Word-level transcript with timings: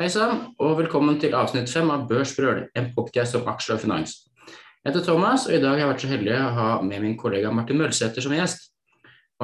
Hei 0.00 0.06
sann, 0.08 0.54
og 0.56 0.78
velkommen 0.78 1.18
til 1.20 1.34
avsnitt 1.36 1.68
fem 1.68 1.90
av 1.92 2.06
Børsbrøl, 2.08 2.62
en 2.72 2.86
podcast 2.94 3.34
om 3.36 3.48
aksjer 3.52 3.74
og 3.74 3.82
finans. 3.82 4.14
Jeg 4.46 4.86
heter 4.86 5.02
Thomas, 5.04 5.42
og 5.44 5.52
i 5.52 5.58
dag 5.60 5.74
har 5.74 5.82
jeg 5.82 5.90
vært 5.90 6.04
så 6.06 6.08
heldig 6.08 6.32
å 6.38 6.46
ha 6.56 6.68
med 6.80 7.04
min 7.04 7.18
kollega 7.20 7.50
Martin 7.52 7.76
Mølsæter 7.76 8.24
som 8.24 8.32
gjest. 8.32 8.70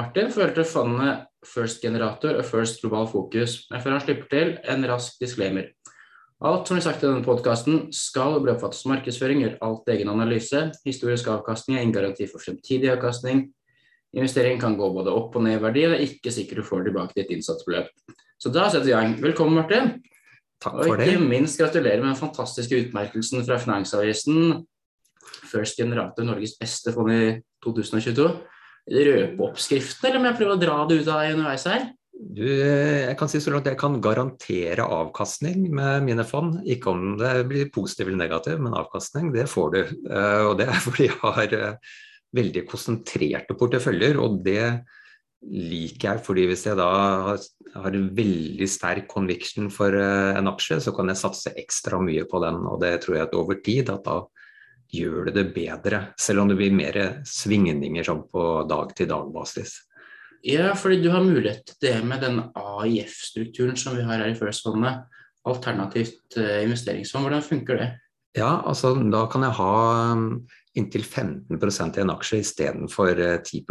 Martin 0.01 0.33
følte 0.33 0.65
fondet 0.65 1.27
First 1.45 1.85
Generator 1.85 2.40
og 2.40 2.49
First 2.49 2.81
Global 2.81 3.04
Fokus, 3.11 3.58
men 3.69 3.85
før 3.85 3.99
han 3.99 4.04
slipper 4.06 4.33
til, 4.33 4.54
en 4.65 4.88
rask 4.88 5.21
disclaimer. 5.21 5.69
Alt 6.40 6.73
som 6.73 6.81
blir 6.81 6.88
sagt 6.88 7.04
i 7.04 7.11
denne 7.11 7.29
podkasten 7.29 7.93
skal 7.93 8.41
bli 8.41 8.57
oppfattet 8.57 8.81
som 8.81 8.95
markedsføring, 8.95 9.45
gjør 9.45 9.61
alt 9.69 9.93
egen 9.93 10.15
analyse. 10.17 10.65
Historisk 10.88 11.29
avkastning 11.37 11.77
er 11.77 11.85
ingen 11.85 11.99
garanti 12.01 12.33
for 12.33 12.41
fremtidig 12.41 12.95
avkastning. 12.97 13.51
Investeringen 14.17 14.65
kan 14.65 14.81
gå 14.81 14.88
både 14.97 15.13
opp 15.13 15.37
og 15.37 15.51
ned 15.51 15.61
i 15.61 15.65
verdi, 15.69 15.85
og 15.85 15.99
det 15.99 16.01
er 16.01 16.09
ikke 16.09 16.37
sikkert 16.41 16.65
du 16.65 16.70
får 16.73 16.88
tilbake 16.88 17.20
ditt 17.20 17.37
innsatsbeløp. 17.37 17.93
Så 18.41 18.57
da 18.57 18.70
setter 18.73 18.88
vi 18.88 18.97
i 18.97 19.01
gang. 19.02 19.19
Velkommen, 19.20 19.61
Martin. 19.61 19.98
Takk 20.62 20.78
Og 20.78 20.87
for 20.87 20.96
det. 21.01 21.09
Og 21.10 21.12
ikke 21.16 21.28
minst 21.28 21.60
gratulerer 21.60 22.01
med 22.02 22.12
den 22.15 22.20
fantastiske 22.20 22.78
utmerkelsen 22.87 23.45
fra 23.46 23.59
Finansavisen. 23.60 24.65
First 25.51 25.79
Generator, 25.80 26.24
Norges 26.27 26.56
beste 26.59 26.95
fond 26.95 27.12
i 27.12 27.37
2022. 27.65 28.30
Røpe 28.87 29.42
oppskriften, 29.48 30.09
eller 30.09 30.23
må 30.23 30.30
jeg 30.30 30.38
prøve 30.41 30.56
å 30.56 30.60
dra 30.62 30.80
det 30.87 31.01
ut 31.01 31.09
av 31.10 31.23
deg 31.23 31.34
underveis 31.34 31.66
her? 31.66 31.88
Du, 32.16 32.46
jeg 32.48 33.16
kan 33.20 33.29
si 33.29 33.42
så 33.45 33.52
langt 33.52 33.66
jeg 33.69 33.77
kan 33.77 33.98
garantere 34.01 34.87
avkastning 34.88 35.66
med 35.74 36.06
mine 36.06 36.24
fond. 36.24 36.62
Ikke 36.65 36.95
om 36.95 37.16
det 37.20 37.34
blir 37.51 37.68
positiv 37.74 38.09
eller 38.09 38.23
negativ, 38.23 38.60
men 38.62 38.77
avkastning, 38.79 39.32
det 39.34 39.48
får 39.52 39.74
du. 39.74 39.80
Eh, 40.09 40.45
Og 40.48 40.54
det 40.60 40.70
er 40.70 40.80
fordi 40.87 41.10
jeg 41.10 41.18
har 41.20 41.57
eh, 41.59 41.96
veldig 42.37 42.65
konsentrerte 42.70 43.59
porteføljer, 43.59 44.16
og 44.23 44.41
det 44.46 44.62
liker 45.47 46.15
jeg. 46.17 46.25
fordi 46.27 46.47
hvis 46.51 46.67
jeg 46.67 46.79
da 46.79 46.89
har, 47.31 47.43
har 47.75 47.97
en 47.97 48.09
veldig 48.17 48.69
sterk 48.71 49.09
conviction 49.11 49.71
for 49.73 49.95
eh, 49.95 50.39
en 50.39 50.51
aksje, 50.51 50.81
så 50.83 50.95
kan 50.97 51.11
jeg 51.13 51.21
satse 51.21 51.55
ekstra 51.57 52.01
mye 52.03 52.27
på 52.29 52.41
den. 52.45 52.63
Og 52.66 52.80
det 52.83 52.97
tror 53.05 53.19
jeg 53.19 53.29
at 53.29 53.37
over 53.38 53.61
tid 53.65 53.93
at 53.93 54.05
da 54.07 54.23
gjør 54.97 55.29
det 55.29 55.37
det 55.38 55.47
bedre. 55.55 56.03
Selv 56.19 56.45
om 56.45 56.51
det 56.51 56.59
blir 56.59 56.75
mer 56.75 57.01
svingninger 57.27 58.07
sånn 58.07 58.25
på 58.30 58.47
dag-til-dag-basis. 58.71 59.75
Ja, 60.47 60.73
fordi 60.79 61.01
du 61.03 61.11
har 61.11 61.25
mulighet 61.27 61.65
til 61.66 61.79
det 61.88 61.95
med 62.07 62.23
den 62.23 62.43
AIF-strukturen 62.55 63.79
som 63.81 63.97
vi 63.97 64.05
har 64.06 64.22
her 64.22 64.31
i 64.31 64.38
First-fondet. 64.38 65.06
Alternativt 65.47 66.38
eh, 66.38 66.62
investeringsfond, 66.66 67.27
hvordan 67.27 67.47
funker 67.47 67.81
det? 67.81 67.88
Ja, 68.36 68.60
altså 68.69 68.92
da 69.10 69.25
kan 69.33 69.47
jeg 69.47 69.56
ha 69.56 69.72
inntil 70.77 71.05
15% 71.05 71.98
i 71.98 72.05
en 72.05 72.12
aksje 72.14 72.42
istedenfor 72.42 73.22
uh, 73.22 73.38
10 73.42 73.64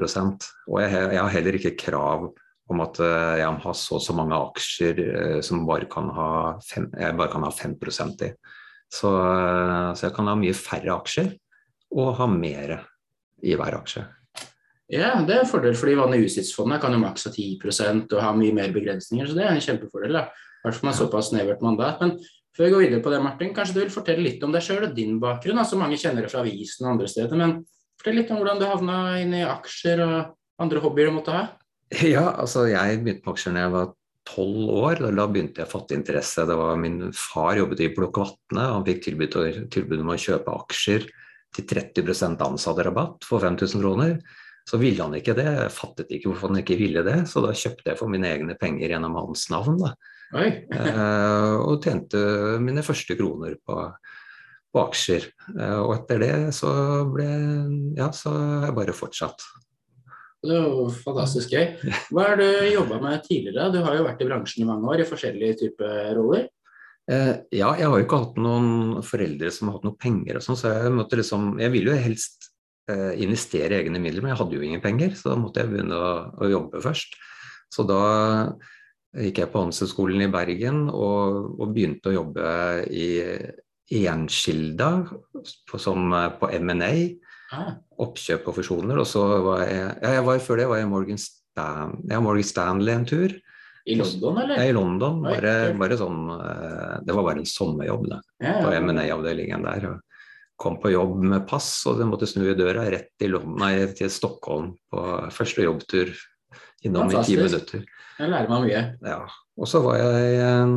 Og 0.68 0.82
jeg, 0.82 1.20
har 1.20 1.32
heller 1.34 1.60
ikke 1.60 1.78
krav 1.86 2.28
om 2.66 2.82
at 2.82 3.00
uh, 3.00 3.36
jeg 3.40 3.52
må 3.54 3.62
ha 3.68 3.74
så 3.78 4.00
og 4.00 4.04
så 4.04 4.16
mange 4.18 4.38
aksjer 4.38 5.02
uh, 5.06 5.40
som 5.46 5.66
bare 5.68 5.88
fem, 6.66 6.90
jeg 6.98 7.18
bare 7.18 7.32
kan 7.32 7.46
ha 7.46 7.52
5% 7.54 8.28
i. 8.28 8.34
Så, 8.86 9.10
så 9.10 10.06
jeg 10.06 10.14
kan 10.16 10.28
ha 10.30 10.36
mye 10.38 10.54
færre 10.54 10.94
aksjer 10.94 11.34
og 11.96 12.14
ha 12.20 12.28
mer 12.30 12.78
i 13.44 13.56
hver 13.58 13.80
aksje. 13.80 14.06
Ja, 14.94 15.16
det 15.26 15.34
er 15.34 15.42
en 15.42 15.50
fordel, 15.50 15.74
fordi 15.78 15.96
vanlig 15.98 16.28
USITS-fondet 16.28 16.84
kan 16.84 16.94
jo 16.94 17.02
maks 17.02 17.26
ha 17.26 17.32
10% 17.34 18.12
og 18.14 18.22
ha 18.22 18.34
mye 18.38 18.54
mer 18.54 18.74
begrensninger, 18.74 19.26
så 19.26 19.38
det 19.38 19.46
er 19.46 19.56
en 19.56 19.64
kjempefordel. 19.64 20.14
da. 20.20 20.28
Hvert 20.66 20.78
fall 20.78 20.90
med 20.90 20.98
såpass 20.98 21.30
snevert 21.32 21.62
mandat. 21.66 22.02
Men 22.02 22.16
før 22.56 22.68
vi 22.68 22.72
går 22.74 22.84
videre 22.86 23.04
på 23.04 23.12
det, 23.14 23.22
Martin, 23.24 23.54
kanskje 23.56 23.76
du 23.76 23.82
vil 23.84 23.94
fortelle 23.94 24.24
litt 24.24 24.44
om 24.46 24.54
deg 24.56 24.64
sjøl 24.64 24.88
og 24.88 24.96
din 24.96 25.20
bakgrunn? 25.22 25.60
altså 25.62 25.80
Mange 25.80 26.00
kjenner 26.00 26.26
det 26.26 26.32
fra 26.32 26.42
avisen 26.46 26.86
og 26.88 26.94
andre 26.96 27.12
steder, 27.12 27.40
men 27.40 27.60
fortell 28.00 28.20
litt 28.22 28.32
om 28.32 28.40
hvordan 28.40 28.62
du 28.62 28.66
havna 28.70 28.98
inn 29.22 29.36
i 29.36 29.44
aksjer 29.48 30.02
og 30.06 30.64
andre 30.64 30.82
hobbyer 30.84 31.12
du 31.12 31.20
måtte 31.20 31.36
ha. 31.36 31.46
Ja, 32.16 32.32
altså 32.42 32.66
jeg 32.72 33.04
begynte 33.04 33.28
med 33.28 33.36
aksjer 33.36 33.56
da 33.56 33.66
jeg 33.68 33.76
var 33.76 33.92
tolv 34.26 34.72
år. 34.74 35.04
Da- 35.16 35.28
begynte 35.28 35.62
jeg 35.62 35.68
å 35.68 35.74
fatte 35.76 35.98
interesse. 35.98 36.48
Det 36.48 36.56
var 36.58 36.80
Min 36.82 37.12
far 37.14 37.60
jobbet 37.60 37.84
i 37.86 37.92
Blokk 37.94 38.18
Vatne. 38.24 38.72
Han 38.74 38.88
fikk 38.88 39.04
tilbud, 39.06 39.38
tilbud 39.72 40.02
om 40.02 40.16
å 40.16 40.18
kjøpe 40.18 40.56
aksjer 40.64 41.06
til 41.56 41.68
30 41.70 42.42
ansatterabatt 42.44 43.24
for 43.24 43.40
5000 43.40 43.84
kroner. 43.84 44.18
Så 44.66 44.80
ville 44.82 45.04
han 45.04 45.14
ikke 45.14 45.36
det. 45.38 45.46
Jeg 45.46 45.76
fattet 45.76 46.10
ikke 46.10 46.32
hvorfor 46.32 46.50
han 46.50 46.64
ikke 46.64 46.78
ville 46.80 47.04
det, 47.06 47.20
så 47.30 47.44
da 47.46 47.54
kjøpte 47.54 47.92
jeg 47.92 48.00
for 48.00 48.10
mine 48.10 48.32
egne 48.32 48.58
penger 48.58 48.96
gjennom 48.96 49.14
hans 49.20 49.46
navn. 49.54 49.78
Da. 49.84 49.94
Eh, 50.36 51.56
og 51.62 51.84
tjente 51.84 52.20
mine 52.64 52.84
første 52.86 53.16
kroner 53.18 53.56
på, 53.66 53.78
på 54.74 54.82
aksjer. 54.84 55.30
Eh, 55.56 55.78
og 55.82 55.94
etter 55.98 56.24
det 56.24 56.34
så 56.58 56.72
ble 57.12 57.30
Ja, 57.98 58.12
så 58.16 58.34
har 58.34 58.68
jeg 58.70 58.78
bare 58.82 58.98
fortsatt. 58.98 59.46
det 60.46 60.54
er 60.54 60.68
jo 60.68 60.90
fantastisk 60.94 61.56
gøy. 61.56 61.72
Hva 62.14 62.28
har 62.32 62.42
du 62.42 62.48
jobba 62.70 63.00
med 63.02 63.24
tidligere? 63.26 63.72
Du 63.74 63.80
har 63.86 63.96
jo 63.98 64.06
vært 64.06 64.22
i 64.22 64.28
bransjen 64.30 64.66
i 64.66 64.70
mange 64.70 64.92
år 64.92 65.02
i 65.02 65.10
forskjellige 65.10 65.62
typer 65.64 66.12
roller. 66.18 66.50
Eh, 67.06 67.34
ja, 67.54 67.70
jeg 67.78 67.86
har 67.86 68.00
jo 68.00 68.04
ikke 68.06 68.18
hatt 68.24 68.38
noen 68.42 69.02
foreldre 69.06 69.52
som 69.54 69.70
har 69.70 69.78
hatt 69.78 69.86
noe 69.86 69.98
penger 70.02 70.40
og 70.40 70.46
sånn, 70.46 70.58
så 70.58 70.72
jeg 70.74 70.94
måtte 70.96 71.20
liksom 71.20 71.52
Jeg 71.62 71.70
ville 71.76 71.94
jo 71.94 72.02
helst 72.02 72.48
eh, 72.90 73.14
investere 73.22 73.78
egne 73.78 74.02
midler, 74.02 74.26
men 74.26 74.34
jeg 74.34 74.40
hadde 74.42 74.58
jo 74.58 74.66
ingen 74.66 74.82
penger, 74.82 75.14
så 75.18 75.32
da 75.32 75.36
måtte 75.38 75.62
jeg 75.62 75.70
begynne 75.70 75.98
å, 75.98 76.14
å 76.42 76.50
jobbe 76.50 76.82
først. 76.82 77.14
Så 77.74 77.86
da 77.86 78.02
gikk 79.16 79.44
jeg 79.44 79.52
på 79.52 79.62
Handelshøyskolen 79.62 80.26
i 80.26 80.32
Bergen 80.32 80.86
og, 80.90 81.56
og 81.60 81.76
begynte 81.76 82.12
å 82.12 82.18
jobbe 82.18 82.48
i 82.92 84.02
Enskilda 84.06 84.90
på, 85.70 85.80
som 85.80 86.12
på 86.40 86.50
M&A, 86.58 86.92
Ah, 87.54 87.76
oppkjøp 88.02 88.48
og 88.50 88.58
fusjoner. 88.58 89.00
Og 89.02 89.08
så 89.10 89.24
var 89.46 89.66
jeg, 89.66 89.82
ja, 90.02 90.14
jeg 90.18 90.26
var, 90.28 90.40
før 90.44 90.62
det 90.62 90.70
var 90.72 90.82
jeg 90.82 90.92
Morgan, 90.92 91.22
Stan, 91.22 91.94
ja, 92.10 92.22
Morgan 92.24 92.48
Stanley 92.48 92.96
en 92.96 93.08
tur. 93.10 93.36
I 93.86 94.00
London, 94.00 94.40
eller? 94.42 94.58
Jeg 94.58 94.72
er 94.72 94.74
i 94.74 94.76
London, 94.76 95.20
bare, 95.22 95.52
bare 95.78 95.98
sånn 96.00 96.24
eh, 96.34 96.94
Det 97.06 97.14
var 97.14 97.28
bare 97.28 97.44
en 97.44 97.50
sommerjobb, 97.50 98.08
det 98.10 98.18
på. 98.42 98.72
M&A-avdelingen 98.80 99.68
der. 99.68 99.90
Kom 100.58 100.80
på 100.82 100.90
jobb 100.90 101.20
med 101.22 101.46
pass, 101.46 101.70
og 101.86 102.02
jeg 102.02 102.10
måtte 102.10 102.30
snu 102.30 102.48
i 102.50 102.56
døra 102.58 102.88
rett 102.90 103.12
til, 103.20 103.36
London, 103.36 103.60
nei, 103.62 103.76
til 103.94 104.10
Stockholm 104.10 104.74
på 104.90 105.04
første 105.36 105.68
jobbtur. 105.68 106.16
Innom 106.86 107.14
i 107.14 107.22
ti 107.28 107.38
minutter. 107.38 107.86
Der 108.20 108.32
lærer 108.32 108.52
meg 108.52 108.68
mye. 108.68 108.84
Ja. 109.04 109.18
Og 109.56 109.70
så 109.72 109.82
var 109.84 110.00
jeg 110.00 110.38
eh, 110.44 110.76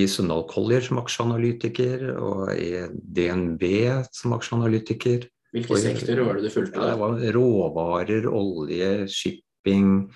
i 0.00 0.04
Sunnaal 0.10 0.46
Collier 0.50 0.84
som 0.84 1.00
aksjeanalytiker, 1.00 2.08
og 2.16 2.52
i 2.54 2.86
DNB 2.92 3.64
som 4.12 4.36
aksjeanalytiker. 4.36 5.28
Hvilke 5.56 5.80
sektorer 5.80 6.26
var 6.26 6.36
det 6.36 6.48
du 6.48 6.52
fulgte? 6.52 6.80
Ja, 6.80 6.92
det 6.92 7.00
var 7.00 7.22
råvarer, 7.38 8.28
olje, 8.28 8.90
shipping, 9.08 10.08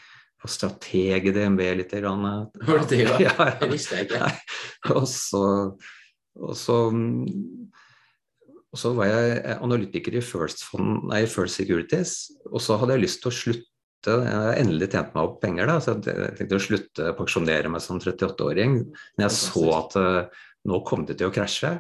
og 0.42 0.50
strateg 0.50 1.28
i 1.30 1.34
DNB 1.34 1.62
litt. 1.78 1.94
Grann. 2.02 2.26
Var 2.66 2.82
det 2.82 2.88
det, 2.90 3.04
da? 3.08 3.20
Ja, 3.28 3.50
Det 3.60 3.70
visste 3.72 4.00
jeg 4.00 4.10
ikke. 4.10 4.32
Og 4.96 5.06
så, 5.08 5.44
og 6.36 6.56
så 6.58 6.78
og 8.72 8.80
så 8.80 8.94
var 8.96 9.10
jeg 9.10 9.58
analytiker 9.60 10.14
i 10.16 10.24
First, 10.24 10.64
Fund, 10.64 11.02
nei, 11.10 11.26
First 11.28 11.60
Securities, 11.60 12.30
og 12.48 12.62
så 12.64 12.78
hadde 12.80 12.96
jeg 12.96 13.04
lyst 13.04 13.20
til 13.20 13.28
å 13.28 13.36
slutte. 13.36 13.68
Jeg 14.10 14.34
har 14.34 14.58
endelig 14.58 14.88
tjent 14.92 15.12
meg 15.14 15.28
opp 15.28 15.36
penger, 15.42 15.68
da, 15.70 15.76
så 15.82 15.94
jeg 15.94 16.36
tenkte 16.38 16.58
å 16.58 16.62
slutte 16.62 17.10
å 17.12 17.18
pensjonere 17.18 17.70
meg 17.70 17.84
som 17.84 18.00
38-åring. 18.02 18.78
Men 19.16 19.26
jeg 19.28 19.36
så 19.36 19.66
at 19.76 19.98
uh, 20.00 20.46
nå 20.68 20.80
kom 20.88 21.06
det 21.06 21.18
til 21.20 21.30
å 21.30 21.34
krasje, 21.34 21.76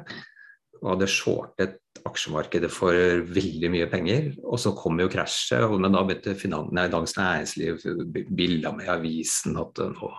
og 0.82 0.94
hadde 0.94 1.10
shortet 1.10 1.78
aksjemarkedet 2.08 2.70
for 2.72 2.94
veldig 3.34 3.70
mye 3.72 3.88
penger. 3.90 4.32
Og 4.42 4.60
så 4.60 4.72
kom 4.78 4.98
jo 5.02 5.10
krasjet, 5.12 5.62
og 5.66 5.78
men 5.82 5.94
da 5.94 6.02
begynte 6.06 6.38
finan 6.38 6.70
nei, 6.74 6.88
Dagens 6.92 7.14
Næringsliv 7.18 7.84
bilda 8.30 8.74
med 8.74 8.88
i 8.88 8.94
avisen 8.94 9.58
at 9.62 9.82
eh, 9.82 9.92
nå 9.94 10.10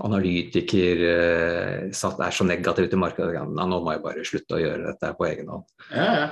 analytiker 0.00 1.00
eh, 1.08 1.88
satt, 1.96 2.20
er 2.22 2.34
så 2.34 2.46
negativ 2.46 2.86
til 2.92 3.00
markedet. 3.00 3.42
Nå 3.56 3.80
må 3.80 3.96
jeg 3.96 4.04
bare 4.04 4.26
slutte 4.28 4.56
å 4.56 4.62
gjøre 4.62 4.92
dette 4.92 5.10
på 5.18 5.26
egen 5.28 5.50
hånd. 5.50 5.66
Ja, 5.90 6.06
ja. 6.06 6.28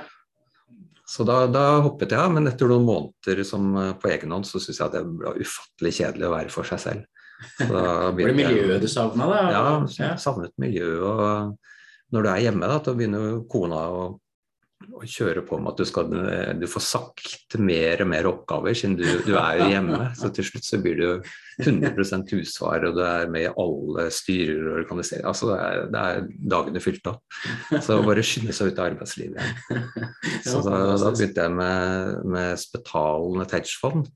Så 1.09 1.25
da, 1.25 1.39
da 1.49 1.63
hoppet 1.81 2.13
jeg 2.13 2.21
av, 2.21 2.33
men 2.35 2.47
etter 2.49 2.69
noen 2.69 2.85
måneder 2.85 3.41
som, 3.47 3.71
eh, 3.81 3.95
på 3.97 4.11
egen 4.13 4.35
hånd 4.35 4.45
så 4.45 4.61
syns 4.61 4.77
jeg 4.77 4.85
at 4.85 4.97
det 4.99 5.05
ble 5.07 5.33
ufattelig 5.41 5.95
kjedelig 5.97 6.27
å 6.27 6.35
være 6.35 6.53
for 6.53 6.69
seg 6.69 6.83
selv. 6.83 7.07
Så 7.57 7.69
Var 7.73 8.13
det 8.19 8.35
miljøet 8.37 8.83
du 8.83 8.89
savna, 8.91 9.29
da? 9.31 9.39
Ja, 9.49 9.63
jeg 9.89 10.21
savnet 10.21 10.53
miljøet. 10.61 11.01
Og 11.01 12.13
når 12.13 12.25
du 12.25 12.29
er 12.29 12.43
hjemme, 12.45 12.69
da, 12.69 12.77
da 12.85 12.93
begynner 12.97 13.25
jo 13.25 13.39
kona 13.49 13.81
å, 13.89 14.03
å 14.95 15.05
kjøre 15.05 15.43
på 15.47 15.57
med 15.61 15.71
at 15.73 15.81
du, 15.81 15.85
skal, 15.87 16.09
du 16.59 16.65
får 16.69 16.83
sagt 16.85 17.55
mer 17.61 18.01
og 18.03 18.09
mer 18.11 18.27
oppgaver, 18.29 18.73
siden 18.77 18.95
du, 18.99 19.05
du 19.25 19.33
er 19.39 19.59
jo 19.59 19.67
hjemme. 19.73 19.99
Så 20.17 20.31
til 20.35 20.47
slutt 20.47 20.65
så 20.67 20.79
blir 20.81 20.97
du 20.99 21.29
100% 21.63 22.33
husfar, 22.33 22.85
og 22.87 22.97
du 22.97 23.01
er 23.05 23.29
med 23.31 23.45
i 23.45 23.51
alle 23.51 24.07
styrer 24.15 24.63
og 24.71 24.79
organiseringer. 24.83 25.27
Altså, 25.31 25.51
det 25.51 25.59
er, 25.59 25.83
det 25.93 26.03
er 26.05 26.27
dagene 26.55 26.83
fylt 26.83 27.11
opp. 27.11 27.21
Så 27.85 27.99
bare 28.07 28.25
skynde 28.25 28.55
seg 28.55 28.71
ut 28.71 28.81
av 28.81 28.89
arbeidslivet. 28.93 29.63
Så 30.47 30.63
da, 30.65 30.81
da 30.95 31.13
begynte 31.13 31.47
jeg 31.47 31.55
med, 31.59 32.19
med 32.35 32.63
Spetalen, 32.63 33.45
et 33.45 33.55
hedgefond. 33.59 34.09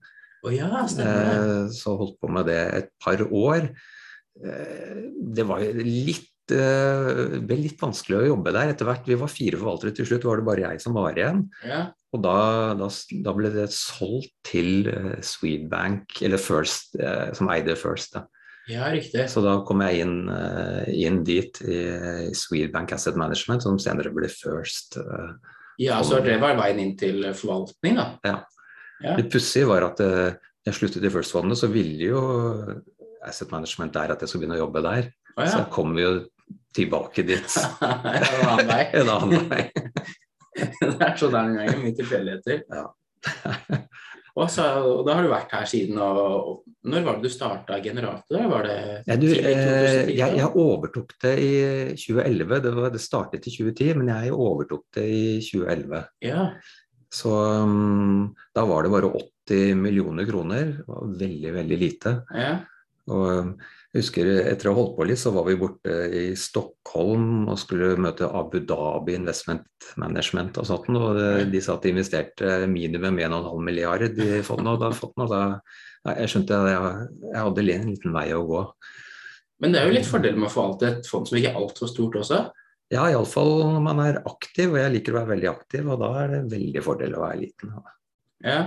Oh, 0.44 0.52
ja. 0.52 0.68
Eh, 0.84 1.70
Så 1.72 1.96
holdt 2.00 2.18
på 2.20 2.32
med 2.32 2.50
det 2.52 2.62
et 2.82 2.90
par 3.04 3.22
år. 3.30 3.70
Eh, 4.44 5.04
Det 5.38 5.46
var 5.48 5.64
litt 5.80 6.33
eh, 6.52 7.40
ble 7.40 7.58
litt 7.62 7.82
vanskelig 7.82 8.20
å 8.20 8.28
jobbe 8.34 8.54
der 8.56 8.74
etter 8.74 8.88
hvert. 8.90 9.08
Vi 9.08 9.18
var 9.20 9.32
fire 9.32 9.60
forvaltere, 9.62 9.94
til 9.96 10.08
slutt 10.10 10.28
var 10.28 10.40
det 10.40 10.48
bare 10.48 10.66
jeg 10.66 10.84
som 10.84 10.98
var 10.98 11.16
igjen. 11.18 11.46
Ja. 11.64 11.86
Og 12.14 12.22
da, 12.22 12.38
da, 12.78 12.90
da 13.26 13.34
ble 13.38 13.50
det 13.54 13.70
solgt 13.74 14.34
til 14.46 14.90
eh, 14.92 15.18
Swedbank, 15.24 16.20
eller 16.26 16.42
First, 16.42 16.98
eh, 17.00 17.32
som 17.38 17.52
eide 17.54 17.78
First. 17.80 18.18
Da. 18.18 18.26
Ja, 18.72 18.88
riktig. 18.94 19.26
Så 19.32 19.44
da 19.44 19.58
kom 19.68 19.84
jeg 19.84 20.06
inn, 20.06 20.16
inn 20.96 21.20
dit 21.28 21.58
i, 21.68 21.82
i 22.30 22.36
Swedbank 22.38 22.94
Asset 22.96 23.18
Management, 23.20 23.66
som 23.66 23.80
senere 23.82 24.14
ble 24.16 24.30
First. 24.32 25.00
Ja, 25.82 25.98
så 26.06 26.22
det 26.24 26.38
var 26.40 26.56
veien 26.60 26.80
inn 26.80 26.94
til 27.00 27.26
forvaltning, 27.36 27.98
da. 28.00 28.08
Ja. 28.24 28.38
Ja. 29.04 29.18
Det 29.18 29.28
pussige 29.34 29.68
var 29.68 29.84
at 29.90 30.00
jeg 30.00 30.78
sluttet 30.78 31.04
i 31.04 31.12
First-fondet, 31.12 31.60
så 31.60 31.68
ville 31.74 32.14
jo 32.14 32.22
Asset 33.28 33.52
Management 33.52 33.92
der 33.96 34.14
at 34.14 34.24
jeg 34.24 34.32
skulle 34.32 34.46
begynne 34.46 34.62
å 34.62 34.64
jobbe 34.64 34.84
der. 34.86 35.12
Å 35.34 35.50
Så 35.50 35.64
kommer 35.74 35.98
vi 35.98 36.06
jo 36.06 36.14
tilbake 36.74 37.26
dit 37.26 37.58
en 37.82 38.50
annen 38.50 38.70
vei. 38.70 38.84
en 39.02 39.14
annen 39.18 39.50
vei. 39.52 39.68
Det 40.54 41.02
er 41.02 41.16
sånn 41.18 41.32
det 41.34 41.40
er 41.40 41.48
noen 41.48 41.56
ganger, 41.58 41.80
mye 41.82 41.96
tilfeldigheter. 41.98 42.60
Ja. 42.70 42.84
Og 44.38 44.50
så, 44.50 44.66
og 44.86 45.02
da 45.06 45.16
har 45.18 45.26
du 45.26 45.32
vært 45.32 45.52
her 45.54 45.66
siden, 45.70 45.98
og, 46.02 46.20
og 46.22 46.90
når 46.90 47.06
var 47.06 47.18
det 47.18 47.30
du 47.30 47.34
starta 47.34 47.80
Generator? 47.82 48.46
Var 48.50 48.68
det 48.68 48.78
Ja, 49.10 49.18
du, 49.18 49.28
eh, 49.30 50.10
jeg, 50.10 50.38
jeg 50.40 50.50
overtok 50.62 51.14
det 51.22 51.34
i 51.42 51.52
2011. 51.98 52.62
Det, 52.66 52.74
var, 52.78 52.94
det 52.94 53.02
startet 53.02 53.50
i 53.50 53.54
2010, 53.54 53.92
men 54.02 54.14
jeg 54.14 54.34
overtok 54.34 54.86
det 54.98 55.06
i 55.10 55.26
2011. 55.46 56.04
Ja. 56.26 56.48
Så 57.14 57.34
um, 57.34 58.32
da 58.54 58.66
var 58.70 58.86
det 58.86 58.94
bare 58.94 59.10
80 59.10 59.78
millioner 59.78 60.30
kroner. 60.30 60.76
Det 60.80 60.88
var 60.90 61.18
veldig, 61.26 61.56
veldig 61.58 61.82
lite. 61.88 62.16
ja. 62.34 62.54
Og 63.12 63.24
um, 63.28 63.54
jeg 63.94 64.02
husker 64.02 64.30
etter 64.48 64.70
å 64.70 64.74
ha 64.74 64.80
holdt 64.80 64.94
på 64.98 65.06
litt, 65.06 65.20
så 65.22 65.34
var 65.36 65.46
vi 65.46 65.58
borte 65.60 65.96
i 66.18 66.24
Stockholm 66.40 67.50
og 67.52 67.60
skulle 67.62 67.92
møte 68.02 68.26
Abu 68.26 68.58
Dhabi 68.66 69.18
Investment 69.20 69.90
Management 70.02 70.58
og 70.58 70.66
sånt. 70.70 70.90
Og 70.90 71.20
de 71.52 71.62
sa 71.62 71.76
at 71.76 71.86
de 71.86 71.92
investerte 71.94 72.56
minimum 72.72 73.20
1,5 73.22 73.68
milliard 73.68 74.08
i 74.08 74.42
fondet. 74.46 74.72
Og 74.72 74.82
da, 74.82 74.90
fondet, 74.98 75.28
og 75.28 75.30
da 75.30 75.44
nei, 76.10 76.18
jeg 76.24 76.34
skjønte 76.34 76.58
at 76.58 76.72
jeg, 76.72 77.08
jeg 77.28 77.46
hadde 77.46 77.66
en 77.78 77.88
liten 77.92 78.18
vei 78.18 78.28
å 78.34 78.44
gå. 78.50 78.66
Men 79.64 79.76
det 79.76 79.80
er 79.80 79.88
jo 79.88 79.96
litt 79.96 80.10
fordel 80.10 80.40
med 80.40 80.50
å 80.50 80.54
forvalte 80.56 80.90
et 80.90 81.08
fond 81.08 81.30
som 81.30 81.38
ikke 81.40 81.54
er 81.54 81.60
altfor 81.62 81.92
stort 81.92 82.18
også. 82.24 82.40
Ja, 82.94 83.06
iallfall 83.10 83.54
når 83.62 83.84
man 83.86 84.02
er 84.04 84.22
aktiv, 84.28 84.74
og 84.74 84.80
jeg 84.82 84.92
liker 84.98 85.14
å 85.14 85.22
være 85.22 85.32
veldig 85.36 85.50
aktiv, 85.54 85.86
og 85.88 86.02
da 86.02 86.10
er 86.24 86.34
det 86.34 86.42
veldig 86.52 86.84
fordel 86.86 87.16
å 87.16 87.24
være 87.24 87.40
liten. 87.46 87.78
Ja. 88.44 88.58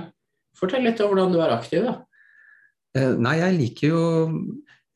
Fortell 0.56 0.86
litt 0.86 1.02
om 1.04 1.10
hvordan 1.10 1.34
du 1.34 1.40
er 1.42 1.52
aktiv, 1.58 1.84
da. 1.84 1.98
Eh, 2.96 3.12
Nei, 3.20 3.36
jeg 3.42 3.56
liker 3.56 3.92
jo 3.92 4.04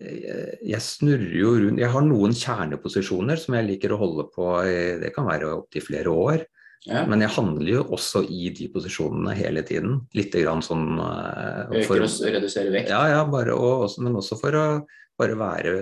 eh, 0.01 0.55
Jeg 0.73 0.81
snurrer 0.85 1.37
jo 1.37 1.53
rundt 1.59 1.83
Jeg 1.83 1.93
har 1.93 2.07
noen 2.07 2.37
kjerneposisjoner 2.37 3.41
som 3.41 3.59
jeg 3.59 3.69
liker 3.69 3.95
å 3.95 4.01
holde 4.01 4.27
på 4.33 4.49
Det 5.03 5.13
kan 5.17 5.29
være 5.29 5.53
opptil 5.59 5.85
flere 5.85 6.15
år. 6.15 6.47
Ja. 6.89 7.03
Men 7.05 7.21
jeg 7.21 7.35
handler 7.35 7.73
jo 7.75 7.83
også 7.93 8.23
i 8.25 8.49
de 8.57 8.71
posisjonene 8.73 9.35
hele 9.37 9.61
tiden. 9.69 9.99
Litt 10.17 10.33
grann 10.33 10.63
sånn 10.65 10.95
for, 10.97 12.01
Øker 12.01 12.07
og 12.07 12.37
reduserer 12.39 12.73
vekt. 12.73 12.89
Ja, 12.89 13.03
ja, 13.13 13.19
bare 13.29 13.53
også, 13.53 14.01
men 14.07 14.17
også 14.17 14.39
for 14.41 14.57
å 14.57 14.65
bare 15.21 15.37
være 15.37 15.75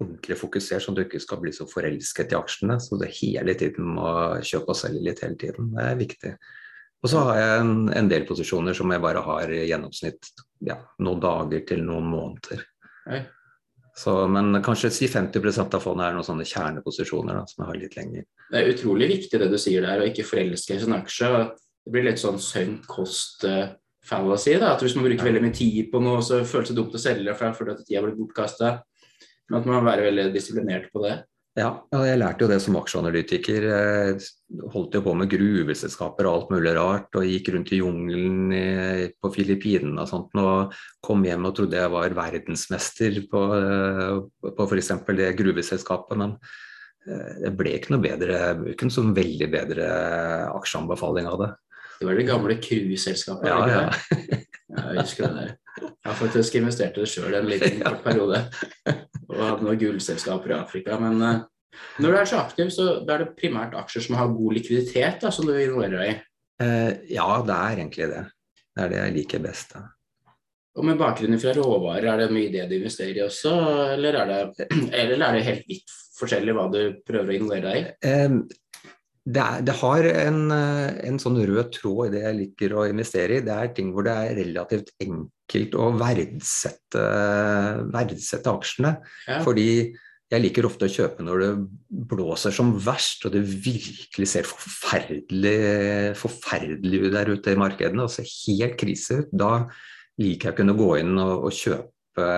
ordentlig 0.00 0.38
fokusert, 0.40 0.82
sånn 0.84 0.96
at 0.96 1.02
du 1.02 1.04
ikke 1.04 1.20
skal 1.22 1.40
bli 1.42 1.52
så 1.54 1.66
forelsket 1.68 2.32
i 2.32 2.38
aksjene. 2.38 2.78
Så 2.80 2.96
det 3.00 3.12
hele 3.18 3.54
tiden 3.58 3.92
må 3.98 4.08
kjøpe 4.40 4.72
og 4.72 4.78
selge 4.78 5.04
litt 5.04 5.22
hele 5.24 5.38
tiden. 5.40 5.68
Det 5.76 5.84
er 5.84 6.00
viktig. 6.00 6.32
Og 7.02 7.10
så 7.10 7.22
har 7.26 7.38
jeg 7.40 7.60
en, 7.60 7.76
en 7.98 8.08
del 8.10 8.24
posisjoner 8.28 8.76
som 8.78 8.90
jeg 8.94 9.02
bare 9.02 9.22
har 9.26 9.50
i 9.50 9.64
gjennomsnitt 9.66 10.28
ja, 10.66 10.76
noen 11.02 11.22
dager 11.22 11.64
til 11.66 11.82
noen 11.82 12.06
måneder. 12.06 12.62
Så, 13.98 14.14
men 14.30 14.54
kanskje 14.64 14.90
si 14.94 15.08
50% 15.10 15.74
av 15.76 15.82
fondet 15.82 16.06
er 16.06 16.14
noen 16.16 16.24
sånne 16.24 16.46
kjerneposisjoner 16.48 17.36
da, 17.36 17.42
som 17.48 17.64
jeg 17.64 17.70
har 17.72 17.80
litt 17.80 17.96
lenger. 17.98 18.24
Det 18.52 18.60
er 18.60 18.70
utrolig 18.70 19.08
viktig 19.10 19.40
det 19.42 19.50
du 19.52 19.58
sier 19.60 19.84
der, 19.84 20.00
å 20.00 20.08
ikke 20.08 20.24
forelske 20.24 20.78
seg 20.78 20.86
i 20.86 20.88
en 20.88 20.96
aksje. 21.00 21.30
Det 21.82 21.92
blir 21.92 22.06
litt 22.06 22.22
sånn 22.22 22.40
sunk 22.40 22.86
cost 22.90 23.46
eh. 23.48 23.74
At 24.02 24.80
hvis 24.82 24.96
man 24.98 25.04
bruker 25.06 25.28
veldig 25.28 25.40
mye 25.44 25.54
tid 25.54 25.92
på 25.92 26.00
noe, 26.02 26.24
så 26.26 26.40
føles 26.42 26.72
det 26.72 26.74
dumt 26.74 26.94
å 26.98 26.98
selge 26.98 27.36
for 27.38 27.54
fordi 27.54 27.70
at 27.70 27.84
tida 27.86 28.00
blir 28.02 28.16
bortkasta. 28.18 28.70
Men 29.46 29.60
at 29.60 29.68
man 29.68 29.76
må 29.76 29.82
være 29.86 30.08
veldig 30.08 30.24
disiplinert 30.34 30.88
på 30.90 31.04
det. 31.04 31.20
Ja, 31.52 31.82
jeg 31.92 32.16
lærte 32.16 32.46
jo 32.46 32.48
det 32.48 32.56
som 32.64 32.78
aksjeanalytiker. 32.80 33.64
Jeg 33.68 34.68
holdt 34.72 34.94
jo 34.96 35.02
på 35.04 35.12
med 35.20 35.28
gruveselskaper 35.28 36.24
og 36.24 36.36
alt 36.38 36.52
mulig 36.54 36.72
rart, 36.78 37.10
og 37.18 37.28
gikk 37.28 37.50
rundt 37.52 37.74
i 37.76 37.80
jungelen 37.82 38.54
på 39.20 39.30
Filippinene 39.34 40.00
og 40.00 40.08
sånt, 40.08 40.32
og 40.40 40.72
kom 41.04 41.26
hjem 41.28 41.50
og 41.50 41.56
trodde 41.58 41.76
jeg 41.76 41.92
var 41.92 42.16
verdensmester 42.16 43.20
på, 43.28 43.42
eh, 43.58 44.48
på 44.48 44.68
f.eks. 44.68 44.92
det 45.20 45.28
gruveselskapet. 45.42 46.22
Men 46.22 46.38
eh, 47.04 47.34
det 47.44 47.52
ble 47.58 47.76
ikke 47.76 47.92
noe 47.92 48.06
bedre, 48.06 48.40
ikke 48.72 48.88
noe 48.88 48.96
sånn 48.96 49.12
veldig 49.20 49.50
bedre 49.52 49.90
aksjeanbefaling 50.56 51.28
av 51.28 51.40
det. 51.44 51.50
Det 52.00 52.08
var 52.08 52.16
det 52.16 52.30
gamle 52.32 52.56
cruiseselskapet. 52.64 53.52
Ja, 53.52 53.60
ja. 53.68 53.84
ja, 54.72 54.88
jeg 54.88 55.04
husker 55.04 55.28
det 55.28 55.36
der. 55.36 55.52
Jeg 55.80 56.04
har 56.04 56.18
faktisk 56.18 56.58
investert 56.58 56.98
i 56.98 57.04
det 57.04 57.10
sjøl 57.10 57.38
en 57.38 57.48
liten 57.48 57.80
kort 57.84 58.02
periode. 58.04 58.42
Og 59.30 59.40
hadde 59.40 59.64
noen 59.64 59.80
gullselskaper 59.80 60.52
i 60.52 60.58
Afrika. 60.58 60.98
Men 61.00 61.22
eh, 61.24 61.40
når 62.02 62.12
du 62.12 62.18
er 62.18 62.28
så 62.28 62.42
aktiv, 62.42 62.68
så 62.74 62.90
er 63.00 63.24
det 63.24 63.32
primært 63.38 63.76
aksjer 63.78 64.06
som 64.06 64.18
har 64.20 64.34
god 64.34 64.58
likviditet, 64.58 65.22
da, 65.24 65.32
som 65.32 65.48
du 65.48 65.54
involverer 65.56 65.98
deg 65.98 66.12
i. 66.12 66.20
Eh, 66.62 66.92
ja, 67.16 67.28
det 67.46 67.56
er 67.56 67.80
egentlig 67.80 68.12
det. 68.12 68.22
Det 68.72 68.84
er 68.84 68.92
det 68.92 69.02
jeg 69.02 69.16
liker 69.16 69.44
best. 69.44 69.76
Da. 69.76 69.86
Og 70.80 70.86
med 70.88 71.00
bakgrunn 71.00 71.40
fra 71.40 71.52
råvarer, 71.56 72.08
er 72.12 72.22
det 72.22 72.32
mye 72.32 72.52
det 72.52 72.68
du 72.70 72.78
investerer 72.78 73.20
i 73.20 73.26
også, 73.26 73.52
eller 73.96 74.20
er 74.22 74.32
det, 74.32 74.68
eller 75.02 75.26
er 75.26 75.38
det 75.38 75.46
helt 75.48 75.68
vidt 75.68 75.96
forskjellig 76.18 76.56
hva 76.56 76.68
du 76.72 76.80
prøver 77.06 77.32
å 77.32 77.38
involvere 77.38 77.72
deg 77.72 77.80
i? 77.80 78.42
Det, 79.22 79.38
er, 79.38 79.60
det 79.62 79.74
har 79.78 80.06
en, 80.10 80.40
eh, 80.50 80.88
en 81.08 81.18
sånn 81.22 81.38
rød 81.46 81.68
tråd 81.76 82.08
i 82.08 82.14
det 82.16 82.22
jeg 82.24 82.38
liker 82.40 82.72
å 82.74 82.88
investere 82.90 83.38
i. 83.38 83.44
Det 83.46 83.54
er 83.54 83.68
ting 83.76 83.92
hvor 83.94 84.06
det 84.06 84.16
er 84.18 84.38
relativt 84.40 84.90
enkelt 84.98 85.30
å 85.78 85.90
verdsette, 86.00 87.04
verdsette 87.92 88.52
aksjene. 88.52 88.96
Ja. 89.28 89.38
Fordi 89.44 89.68
jeg 90.32 90.40
liker 90.40 90.64
ofte 90.64 90.88
å 90.88 90.92
kjøpe 90.92 91.24
når 91.26 91.42
det 91.42 91.50
blåser 92.08 92.54
som 92.56 92.72
verst, 92.80 93.26
og 93.28 93.34
det 93.34 93.42
virkelig 93.44 94.30
ser 94.32 94.48
forferdelig, 94.48 95.56
forferdelig 96.16 97.02
ut 97.04 97.16
der 97.16 97.32
ute 97.34 97.52
i 97.52 97.60
markedene 97.60 98.06
og 98.06 98.14
ser 98.14 98.28
helt 98.28 98.78
krise 98.80 99.22
ut. 99.22 99.34
Da 99.34 99.66
liker 100.22 100.48
jeg 100.48 100.56
å 100.56 100.60
kunne 100.62 100.78
gå 100.78 100.88
inn 101.02 101.12
og, 101.18 101.48
og 101.48 101.56
kjøpe 101.56 102.28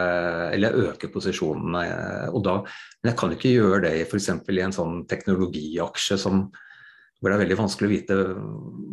eller 0.54 0.78
øke 0.88 1.10
posisjonene. 1.10 1.84
Og 2.34 2.42
da, 2.46 2.60
men 3.02 3.12
jeg 3.12 3.18
kan 3.20 3.30
jo 3.30 3.38
ikke 3.38 3.54
gjøre 3.54 3.80
det 3.86 3.94
f.eks. 4.08 4.30
i 4.42 4.64
en 4.64 4.74
sånn 4.74 5.00
teknologiaksje 5.10 6.18
som, 6.18 6.48
hvor 7.18 7.30
det 7.30 7.38
er 7.38 7.44
veldig 7.44 7.60
vanskelig 7.62 7.90
å 7.90 7.94
vite 7.94 8.18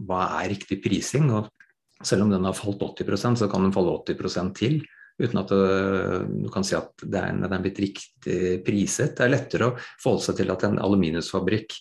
hva 0.09 0.27
er 0.43 0.53
riktig 0.53 0.77
prising. 0.85 1.29
og 1.33 1.49
Selv 2.07 2.25
om 2.25 2.33
den 2.33 2.47
har 2.47 2.57
falt 2.57 2.81
80% 2.81 3.43
så 3.43 3.49
kan 3.51 3.65
den 3.65 3.75
falle 3.75 3.93
80 3.99 4.51
til. 4.57 4.81
Uten 5.21 5.41
at 5.41 5.51
du 5.51 6.49
kan 6.53 6.65
si 6.65 6.73
at 6.73 7.03
den 7.03 7.43
er 7.45 7.61
blitt 7.61 7.79
riktig 7.83 8.61
priset. 8.65 9.13
Det 9.17 9.25
er 9.25 9.33
lettere 9.35 9.69
å 9.69 9.77
forholde 10.01 10.25
seg 10.25 10.39
til 10.39 10.53
at 10.53 10.65
en 10.65 10.79
aluminiumsfabrikk 10.81 11.75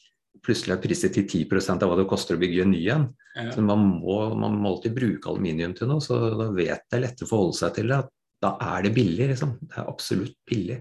plutselig 0.45 0.75
er 0.75 0.83
priset 0.83 1.15
til 1.15 1.27
10% 1.47 1.85
av 1.85 1.91
hva 1.91 1.99
det 2.00 2.09
koster 2.11 2.37
å 2.37 2.41
bygge 2.41 2.65
en 2.65 2.73
ny 2.73 2.81
en. 2.93 3.09
Ja. 3.37 3.50
Så 3.55 3.65
man 3.65 3.83
må, 4.00 4.23
man 4.39 4.57
må 4.61 4.75
alltid 4.75 4.97
bruke 4.97 5.31
aluminium 5.31 5.75
til 5.77 5.91
noe, 5.91 6.03
så 6.05 6.19
da 6.37 6.49
vet 6.55 6.87
det 6.89 6.99
er 6.99 7.05
lettere 7.07 7.29
å 7.29 7.33
forholde 7.33 7.59
seg 7.61 7.77
til 7.77 7.93
det. 7.93 8.00
Da 8.41 8.55
er 8.71 8.87
det 8.87 8.95
billig, 8.97 9.29
liksom. 9.35 9.57
Det 9.69 9.77
er 9.77 9.91
absolutt 9.91 10.37
billig. 10.49 10.81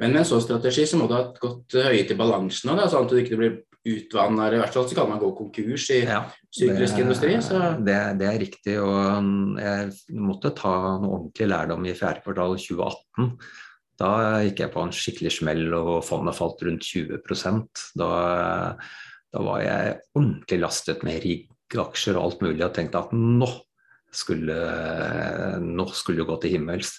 Men 0.00 0.14
med 0.14 0.22
en 0.22 0.28
sånn 0.28 0.44
strategi 0.44 0.86
så 0.88 0.98
må 0.98 1.08
du 1.08 1.16
ha 1.16 1.24
et 1.26 1.40
godt 1.42 1.76
høye 1.78 2.06
til 2.08 2.18
balansen 2.18 2.72
òg, 2.72 2.84
sånn 2.90 3.06
at 3.06 3.12
du 3.12 3.18
ikke 3.20 3.38
blir 3.38 3.58
utvanna. 3.88 4.46
I 4.52 4.60
hvert 4.60 4.76
fall 4.76 4.86
så 4.88 4.96
kan 4.96 5.10
man 5.10 5.20
gå 5.22 5.32
konkurs 5.36 5.88
i 5.94 6.02
Ja, 6.04 6.22
syklisk 6.54 6.96
det, 6.96 7.02
industri. 7.04 7.34
Så 7.42 7.58
det, 7.82 7.98
det 8.20 8.28
er 8.28 8.40
riktig. 8.42 8.76
Og 8.82 9.58
jeg 9.58 10.18
måtte 10.22 10.54
ta 10.58 10.74
noe 11.02 11.18
ordentlig 11.18 11.50
lærdom 11.50 11.86
i 11.88 11.96
fjerde 11.98 12.24
kvartal 12.24 12.56
2018. 12.60 13.32
Da 14.02 14.12
gikk 14.46 14.62
jeg 14.64 14.72
på 14.74 14.82
en 14.82 14.94
skikkelig 14.96 15.34
smell, 15.36 15.66
og 15.76 16.00
fondet 16.06 16.38
falt 16.38 16.62
rundt 16.66 16.86
20% 16.88 17.82
Da, 18.00 18.12
da 19.34 19.44
var 19.44 19.60
jeg 19.62 19.98
ordentlig 20.16 20.62
lastet 20.62 21.04
med 21.06 21.20
rigg-aksjer 21.26 22.16
og 22.18 22.24
alt 22.30 22.46
mulig 22.46 22.64
og 22.66 22.74
tenkte 22.76 23.04
at 23.04 23.14
nå 23.16 23.50
skulle, 24.12 24.56
nå 25.64 25.86
skulle 25.96 26.22
det 26.22 26.28
gå 26.28 26.36
til 26.42 26.58
himmels. 26.58 26.96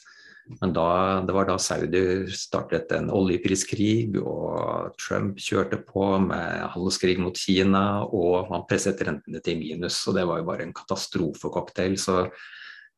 Men 0.59 0.73
da, 0.75 0.87
det 1.23 1.33
var 1.35 1.47
da 1.47 1.55
Saudi 1.61 2.01
startet 2.35 2.91
en 2.91 3.07
oljepriskrig, 3.15 4.17
og 4.19 4.91
Trump 4.99 5.39
kjørte 5.39 5.79
på 5.87 6.07
med 6.25 6.65
handelskrig 6.73 7.15
mot 7.23 7.37
Kina, 7.37 8.03
og 8.03 8.51
man 8.51 8.65
presset 8.67 9.01
rentene 9.07 9.39
til 9.43 9.61
minus. 9.61 10.01
Og 10.09 10.17
det 10.19 10.27
var 10.27 10.41
jo 10.41 10.47
bare 10.49 10.67
en 10.67 10.75
katastrofecocktail. 10.75 11.95
Så 12.01 12.25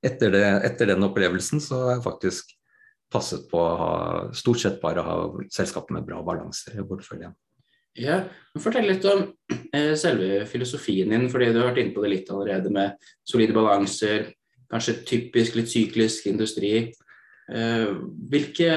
etter, 0.06 0.34
det, 0.34 0.46
etter 0.72 0.90
den 0.94 1.06
opplevelsen 1.06 1.62
så 1.64 1.84
har 1.84 1.96
jeg 1.96 2.06
faktisk 2.08 2.56
passet 3.14 3.46
på 3.52 3.62
å 3.62 3.75
ha 3.80 3.94
stort 4.36 4.64
sett 4.64 4.82
bare 4.82 5.06
ha 5.06 5.18
selskaper 5.54 6.00
med 6.00 6.08
bra 6.08 6.24
balanser 6.25 6.80
i 6.80 6.86
porteføljen. 6.88 7.36
ja, 8.02 8.24
Fortell 8.60 8.90
litt 8.90 9.06
om 9.08 9.22
eh, 9.70 9.94
selve 10.00 10.44
filosofien 10.50 11.14
din, 11.14 11.30
fordi 11.32 11.54
du 11.54 11.62
har 11.62 11.70
vært 11.70 11.84
inne 11.84 11.96
på 11.96 12.04
det 12.04 12.12
litt 12.12 12.34
allerede 12.34 12.74
med 12.74 12.98
solide 13.24 13.56
balanser, 13.56 14.32
kanskje 14.72 14.98
typisk 15.08 15.56
litt 15.60 15.72
syklisk 15.72 16.28
industri. 16.34 16.90
Eh, 17.52 17.92
hvilke, 18.32 18.70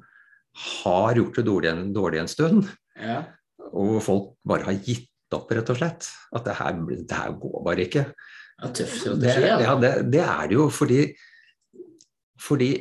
har 0.82 1.16
gjort 1.16 1.40
det 1.40 1.46
dårlig, 1.48 1.72
dårlig 1.96 2.20
en 2.20 2.28
stund, 2.28 2.68
ja. 3.00 3.22
og 3.72 4.02
folk 4.04 4.34
bare 4.44 4.68
har 4.68 4.76
gitt 4.84 5.08
opp, 5.36 5.50
rett 5.52 5.72
og 5.72 5.78
slett. 5.78 6.08
At 6.36 6.46
det 6.46 6.56
her, 6.58 6.78
det 6.92 7.18
her 7.18 7.36
går 7.42 7.58
bare 7.66 7.86
ikke. 7.86 8.06
Ja, 8.62 8.70
tøff 8.70 8.96
strategi, 9.00 9.44
ja. 9.48 9.58
ja 9.64 9.76
det, 9.80 9.92
det, 10.12 10.22
er 10.22 10.50
det 10.50 10.58
jo 10.58 10.68
fordi, 10.72 11.02
fordi 12.40 12.72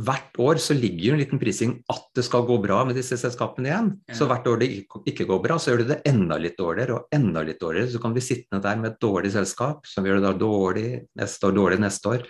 hvert 0.00 0.36
år 0.40 0.60
så 0.62 0.74
ligger 0.76 1.08
jo 1.08 1.14
en 1.16 1.20
liten 1.20 1.40
prising 1.40 1.72
at 1.90 2.04
det 2.16 2.22
skal 2.26 2.44
gå 2.48 2.56
bra 2.62 2.82
med 2.86 2.96
disse 2.98 3.18
selskapene 3.20 3.70
igjen. 3.70 3.88
Ja. 4.10 4.16
Så 4.18 4.28
hvert 4.30 4.46
år 4.50 4.60
det 4.62 4.70
ikke 5.10 5.26
går 5.28 5.42
bra, 5.44 5.58
så 5.58 5.72
gjør 5.72 5.82
du 5.82 5.90
det 5.90 6.00
enda 6.08 6.38
litt 6.40 6.58
dårligere 6.60 6.98
og 6.98 7.16
enda 7.16 7.42
litt 7.46 7.60
dårligere. 7.62 7.90
Så 7.94 8.02
kan 8.02 8.14
vi 8.16 8.24
sittende 8.24 8.62
der 8.64 8.78
med 8.80 8.92
et 8.92 9.02
dårlig 9.02 9.32
selskap 9.34 9.88
som 9.90 10.06
gjør 10.06 10.20
det 10.20 10.26
da 10.28 10.34
dårlig 10.38 10.86
neste 11.20 11.50
år, 11.50 11.56
dårlig 11.58 11.80
neste 11.82 12.14
år, 12.14 12.28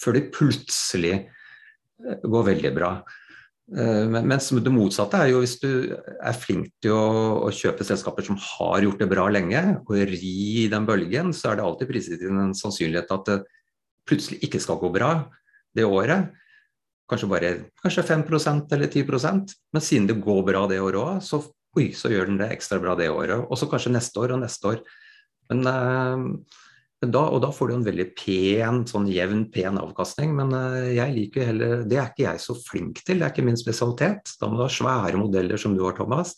før 0.00 0.16
det 0.16 0.28
plutselig 0.36 1.16
eh, 1.16 2.22
går 2.22 2.46
veldig 2.52 2.72
bra. 2.76 2.92
Eh, 3.70 4.06
mens 4.10 4.48
det 4.50 4.72
motsatte 4.74 5.20
er 5.20 5.30
jo 5.30 5.44
hvis 5.44 5.58
du 5.62 5.70
er 5.94 6.36
flink 6.38 6.72
til 6.82 6.96
å, 6.96 7.04
å, 7.46 7.52
kjøpe 7.54 7.86
selskaper 7.86 8.26
som 8.26 8.38
har 8.40 8.82
gjort 8.86 9.02
det 9.02 9.10
bra 9.10 9.28
lenge, 9.30 9.62
og 9.84 9.94
ri 10.10 10.66
den 10.72 10.88
bølgen, 10.88 11.34
så 11.36 11.52
er 11.52 11.60
det 11.60 11.66
alltid 11.68 11.92
priset 11.92 12.26
inn 12.26 12.40
en 12.42 12.56
sannsynlighet 12.56 13.14
at 13.14 13.30
det 13.30 13.40
plutselig 14.08 14.40
ikke 14.46 14.62
skal 14.62 14.80
gå 14.80 14.90
bra 14.94 15.12
det 15.76 15.86
året 15.86 16.32
kanskje 17.10 17.30
bare 17.30 17.50
kanskje 17.82 18.06
5% 18.06 18.74
eller 18.76 18.90
10% 18.90 19.54
men 19.74 19.82
siden 19.82 20.08
det 20.08 20.18
går 20.22 20.42
bra 20.46 20.64
det 20.70 20.80
året 20.82 21.00
òg, 21.00 21.22
så, 21.24 21.42
så, 21.42 22.10
gjør 22.12 22.30
den 22.30 22.40
det 22.40 22.50
ekstra 22.54 22.80
bra 22.82 22.96
det 22.98 23.10
året. 23.10 23.46
Og 23.48 23.58
så 23.58 23.68
kanskje 23.70 23.94
neste 23.94 24.22
år 24.22 24.36
og 24.36 24.42
neste 24.44 24.74
år. 24.74 24.82
Men, 25.50 25.66
uh, 25.66 26.66
da, 27.00 27.22
og 27.32 27.40
da 27.40 27.48
får 27.54 27.70
du 27.70 27.74
en 27.78 27.84
veldig 27.86 28.06
pen, 28.12 28.82
sånn 28.88 29.08
jevn, 29.08 29.46
pen 29.52 29.80
avkastning. 29.80 30.34
Men 30.36 30.52
uh, 30.52 30.90
jeg 30.92 31.16
liker 31.16 31.48
heller 31.48 31.84
Det 31.88 31.96
er 31.96 32.10
ikke 32.12 32.26
jeg 32.26 32.42
så 32.44 32.56
flink 32.60 33.00
til, 33.04 33.20
det 33.20 33.28
er 33.28 33.34
ikke 33.34 33.46
min 33.46 33.60
spesialitet. 33.60 34.34
Da 34.40 34.50
må 34.50 34.58
du 34.58 34.66
ha 34.66 34.72
svære 34.72 35.20
modeller 35.20 35.60
som 35.60 35.76
du 35.76 35.84
har, 35.86 35.96
Thomas. 35.96 36.34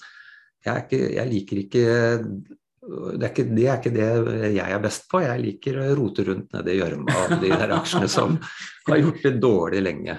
Jeg, 0.63 0.87
ikke, 0.87 1.01
jeg 1.17 1.33
liker 1.33 1.63
ikke 1.65 1.87
det 2.83 3.23
er, 3.23 3.31
ikke, 3.31 3.45
det 3.55 3.67
er, 3.67 3.77
ikke, 3.79 3.91
det 3.95 4.53
jeg 4.57 4.75
er 4.75 4.81
best 4.83 5.05
på. 5.11 5.21
Jeg 5.23 5.39
liker 5.39 5.77
å 5.79 5.91
rote 5.99 6.25
rundt 6.27 6.55
nedi 6.57 6.81
gjørma 6.81 7.15
av 7.15 7.35
de 7.39 7.51
der 7.53 7.75
aksjene 7.77 8.09
som 8.11 8.35
har 8.89 8.99
gjort 8.99 9.21
det 9.23 9.37
dårlig 9.43 9.83
lenge. 9.87 10.17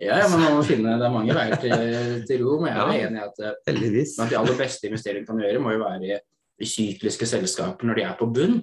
Ja, 0.00 0.16
ja, 0.16 0.26
men 0.32 0.40
man 0.40 0.56
må 0.56 0.64
finne, 0.64 0.96
Det 0.96 1.06
er 1.06 1.12
mange 1.12 1.36
veier 1.36 1.60
til, 1.60 2.24
til 2.26 2.42
ro. 2.42 2.56
Men 2.62 2.72
jeg 2.72 2.80
er 2.80 2.96
ja, 2.96 3.06
enig 3.06 3.20
i 3.20 3.24
at 3.26 3.40
eh, 3.44 3.56
heldigvis. 3.68 4.16
de 4.32 4.38
aller 4.40 4.58
beste 4.58 4.88
investeringene 4.88 5.28
kan 5.28 5.42
gjøre, 5.44 5.62
må 5.62 5.74
jo 5.74 5.82
være 5.84 6.08
i, 6.08 6.18
i 6.64 6.68
sykliske 6.72 7.28
selskaper 7.28 7.86
når 7.86 8.00
de 8.00 8.06
er 8.08 8.16
på 8.18 8.30
bunn. 8.32 8.58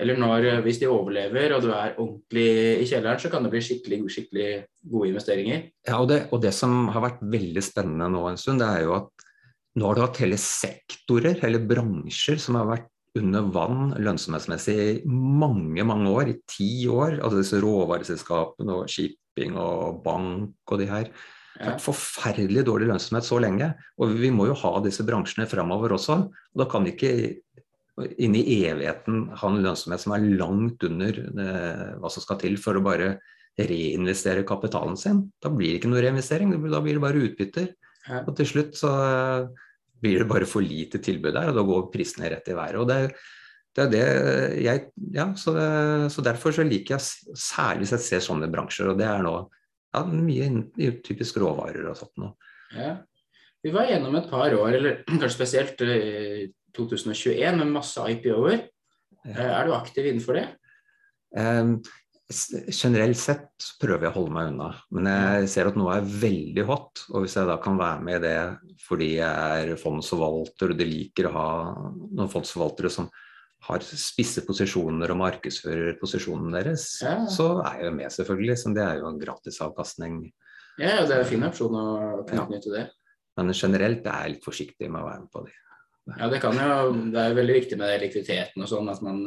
Eller 0.00 0.18
når, 0.20 0.44
eh, 0.44 0.62
hvis 0.64 0.80
de 0.82 0.88
overlever 0.92 1.54
og 1.56 1.62
du 1.64 1.70
er 1.72 1.94
ordentlig 1.96 2.48
i 2.82 2.88
kjelleren, 2.88 3.20
så 3.20 3.30
kan 3.32 3.46
det 3.46 3.52
bli 3.54 3.62
skikkelig, 3.64 4.00
skikkelig 4.12 4.50
gode 4.92 5.12
investeringer. 5.12 5.70
Ja, 5.88 6.00
og 6.00 6.10
det, 6.10 6.26
og 6.32 6.42
det 6.44 6.52
som 6.54 6.88
har 6.92 7.04
vært 7.06 7.22
veldig 7.22 7.64
spennende 7.64 8.10
nå 8.12 8.26
en 8.28 8.40
stund, 8.40 8.60
det 8.60 8.68
er 8.68 8.84
jo 8.84 8.98
at 8.98 9.26
nå 9.76 9.88
har 9.88 9.96
du 9.96 10.04
hatt 10.04 10.20
hele 10.24 10.38
sektorer, 10.40 11.40
hele 11.42 11.60
bransjer, 11.64 12.40
som 12.40 12.60
har 12.60 12.68
vært 12.68 12.92
under 13.16 13.48
vann 13.52 13.94
lønnsomhetsmessig 14.00 14.76
i 14.76 14.90
mange, 15.08 15.84
mange 15.88 16.12
år, 16.12 16.32
i 16.32 16.36
ti 16.48 16.70
år. 16.92 17.18
Altså 17.22 17.40
disse 17.40 17.60
råvareselskapene 17.62 18.76
og 18.82 18.92
shipping 18.92 19.56
og 19.60 20.02
bank 20.04 20.72
og 20.72 20.82
de 20.82 20.90
her. 20.92 21.10
Ja. 21.56 21.70
forferdelig 21.80 22.66
dårlig 22.68 22.90
lønnsomhet 22.90 23.24
så 23.24 23.38
lenge. 23.40 23.70
Og 23.96 24.10
vi 24.20 24.28
må 24.28 24.44
jo 24.50 24.56
ha 24.60 24.74
disse 24.84 25.06
bransjene 25.08 25.46
framover 25.48 25.94
også. 25.96 26.18
og 26.28 26.60
Da 26.60 26.66
kan 26.68 26.84
vi 26.84 26.92
ikke 26.92 27.12
inn 27.96 28.36
i 28.36 28.44
evigheten 28.68 29.30
ha 29.40 29.48
en 29.48 29.62
lønnsomhet 29.64 30.02
som 30.02 30.14
er 30.16 30.26
langt 30.36 30.84
under 30.84 31.20
eh, 31.24 31.94
hva 32.00 32.10
som 32.12 32.24
skal 32.24 32.40
til 32.42 32.58
for 32.60 32.76
å 32.76 32.84
bare 32.84 33.14
reinvestere 33.56 34.44
kapitalen 34.48 34.98
sin. 35.00 35.22
Da 35.40 35.48
blir 35.52 35.72
det 35.72 35.80
ikke 35.80 35.92
noe 35.92 36.02
reinvestering, 36.04 36.52
da 36.68 36.82
blir 36.84 36.98
det 36.98 37.04
bare 37.06 37.22
utbytter. 37.24 37.70
Ja. 38.06 38.20
Og 38.26 38.34
til 38.38 38.50
slutt 38.50 38.76
så 38.78 38.90
blir 40.02 40.20
det 40.20 40.28
bare 40.28 40.48
for 40.48 40.64
lite 40.64 41.00
tilbud 41.02 41.32
der, 41.32 41.50
og 41.50 41.56
da 41.56 41.64
går 41.66 41.88
prisene 41.94 42.30
rett 42.30 42.52
i 42.52 42.56
været. 42.58 42.76
Og 42.82 42.90
det, 42.90 42.98
det 43.76 43.86
er 43.86 43.92
det 43.94 44.04
jeg 44.66 44.84
Ja, 45.16 45.30
så, 45.40 45.56
så, 46.12 46.24
derfor 46.24 46.52
så 46.52 46.66
liker 46.68 46.98
jeg 46.98 47.36
særlig 47.40 47.88
sett 47.88 48.04
ser 48.04 48.24
sånne 48.24 48.50
bransjer, 48.52 48.92
og 48.92 49.00
det 49.00 49.08
er 49.08 49.24
nå 49.24 49.38
ja, 49.96 50.04
mye 50.04 50.92
typisk 51.06 51.40
råvarer 51.40 51.88
og 51.88 51.96
sånt 51.96 52.20
noe. 52.20 52.36
Ja. 52.76 52.98
Vi 53.64 53.72
var 53.74 53.88
gjennom 53.88 54.14
et 54.18 54.28
par 54.30 54.52
år, 54.52 54.76
eller 54.76 55.00
kanskje 55.08 55.32
spesielt 55.32 55.80
i 55.82 56.46
2021, 56.76 57.60
med 57.62 57.74
masse 57.74 58.08
IPO-er. 58.14 58.66
Eh, 59.26 59.46
er 59.46 59.66
du 59.66 59.74
aktiv 59.76 60.06
innenfor 60.06 60.38
det? 60.38 60.48
Um, 61.36 61.78
generelt 62.26 63.18
sett 63.18 63.68
prøver 63.80 64.06
jeg 64.06 64.12
å 64.12 64.16
holde 64.16 64.34
meg 64.34 64.48
unna, 64.50 64.70
men 64.94 65.08
jeg 65.10 65.50
ser 65.52 65.70
at 65.70 65.76
noe 65.78 65.94
er 65.98 66.08
veldig 66.24 66.64
hot. 66.66 67.04
Og 67.12 67.24
hvis 67.24 67.36
jeg 67.38 67.48
da 67.48 67.58
kan 67.62 67.78
være 67.78 68.02
med 68.06 68.18
i 68.18 68.24
det 68.24 68.38
fordi 68.86 69.12
jeg 69.18 69.60
er 69.70 69.78
fondsforvalter 69.80 70.74
og 70.74 70.80
de 70.80 70.88
liker 70.88 71.28
å 71.30 71.36
ha 71.36 71.50
noen 71.86 72.30
fondsforvaltere 72.30 72.90
som 72.92 73.08
har 73.66 73.82
spisse 73.86 74.44
posisjoner 74.46 75.10
og 75.10 75.20
markedsfører 75.22 75.96
posisjonen 76.00 76.54
deres, 76.54 76.88
ja. 77.02 77.18
så 77.30 77.48
er 77.64 77.80
jeg 77.80 77.88
jo 77.88 77.94
med, 77.96 78.12
selvfølgelig. 78.14 78.58
Så 78.62 78.74
det 78.76 78.84
er 78.84 79.00
jo 79.00 79.08
en 79.10 79.22
gratisavkastning. 79.22 80.18
Ja, 80.76 80.98
det 81.06 81.14
er 81.14 81.22
en 81.22 81.30
fin 81.30 81.46
opsjon 81.46 81.78
å 81.78 81.86
utnytte 82.22 82.74
ja. 82.74 82.74
det. 82.74 82.84
Men 83.36 83.54
generelt 83.56 84.06
er 84.06 84.26
jeg 84.26 84.36
litt 84.36 84.46
forsiktig 84.46 84.90
med 84.90 85.02
å 85.02 85.08
være 85.08 85.22
med 85.24 85.32
på 85.32 85.44
det. 85.46 85.54
Ja, 86.06 86.28
det 86.30 86.38
kan 86.42 86.54
jo, 86.54 86.90
det 87.10 87.22
er 87.22 87.34
veldig 87.34 87.54
viktig 87.56 87.78
med 87.80 87.98
likviditeten 88.04 88.62
og 88.62 88.70
sånn. 88.70 88.90
at 88.92 89.02
man 89.02 89.24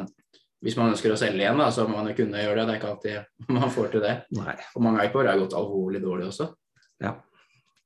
hvis 0.64 0.76
man 0.76 0.92
ønsker 0.92 1.14
å 1.14 1.20
selge 1.20 1.40
igjen, 1.40 1.60
da, 1.60 1.70
så 1.72 1.86
må 1.88 2.02
man 2.02 2.10
jo 2.12 2.18
kunne 2.18 2.42
gjøre 2.42 2.60
det. 2.60 2.66
Det 2.68 2.74
er 2.74 2.80
ikke 2.82 2.92
alltid 2.94 3.50
man 3.60 3.74
får 3.74 3.94
til 3.94 4.04
det. 4.04 4.16
Nei. 4.36 4.58
Og 4.76 4.84
mange 4.84 5.06
iPod 5.08 5.30
er 5.30 5.40
gått 5.40 5.56
alvorlig 5.60 6.04
dårlig 6.04 6.28
også. 6.34 6.50
Ja, 7.00 7.16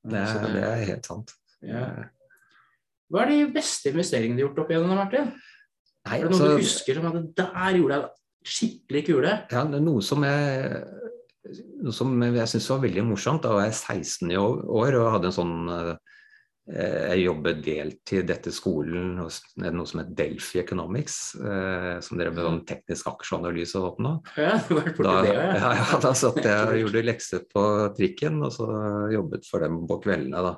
det 0.02 0.24
det, 0.26 0.52
det 0.56 0.64
er 0.66 0.84
helt 0.90 1.08
sant. 1.08 1.34
Ja. 1.64 1.84
Hva 3.12 3.22
er 3.22 3.30
de 3.30 3.52
beste 3.54 3.92
investeringene 3.92 4.40
du 4.40 4.42
har 4.42 4.48
gjort 4.48 4.64
opp 4.64 4.72
igjennom, 4.74 4.98
Martin? 4.98 5.30
Nei, 6.04 6.18
er 6.18 6.26
det 6.26 6.32
noe 6.34 6.40
så, 6.40 6.50
du 6.50 6.64
husker 6.64 6.98
som 6.98 7.08
at 7.12 7.30
der 7.38 7.78
gjorde 7.78 8.00
jeg 8.00 8.54
skikkelig 8.54 9.02
kule? 9.06 9.36
Ja, 9.54 9.62
det 9.70 9.78
er 9.78 9.84
noe 9.84 10.02
som 10.04 10.26
jeg, 10.26 10.80
noe 11.84 11.94
som 11.94 12.26
jeg 12.26 12.50
syntes 12.50 12.68
var 12.74 12.82
veldig 12.82 13.06
morsomt. 13.06 13.44
Da 13.46 13.54
var 13.54 13.68
jeg 13.68 13.78
16 13.78 14.34
år 14.34 14.98
og 14.98 15.12
hadde 15.14 15.30
en 15.30 15.36
sånn 15.38 15.54
eh, 15.72 15.94
jeg 16.64 17.20
jobbet 17.26 17.58
deltid 17.60 18.30
etter 18.32 18.52
skolen 18.54 19.18
hos 19.20 19.42
noe 19.60 19.84
som 19.84 20.00
het 20.00 20.14
Delphi 20.16 20.62
Economics. 20.62 21.34
Eh, 21.36 21.98
som 22.04 22.16
drev 22.16 22.32
med 22.32 22.46
sånn 22.46 22.62
teknisk 22.68 23.10
aksjeanalyse 23.10 23.82
og 23.82 23.98
sånn. 23.98 24.08
Ja, 24.40 24.54
da, 25.04 25.16
det, 25.26 25.34
ja. 25.34 25.42
Ja, 25.60 25.72
ja, 25.76 25.98
da 26.00 26.14
satt 26.16 26.40
jeg 26.40 26.70
og 26.70 26.78
gjorde 26.80 27.02
lekser 27.04 27.44
på 27.50 27.64
trikken, 27.98 28.40
og 28.46 28.54
så 28.56 28.68
jobbet 29.12 29.44
for 29.50 29.64
dem 29.66 29.82
på 29.90 29.98
kveldene. 30.06 30.40
da. 30.46 30.54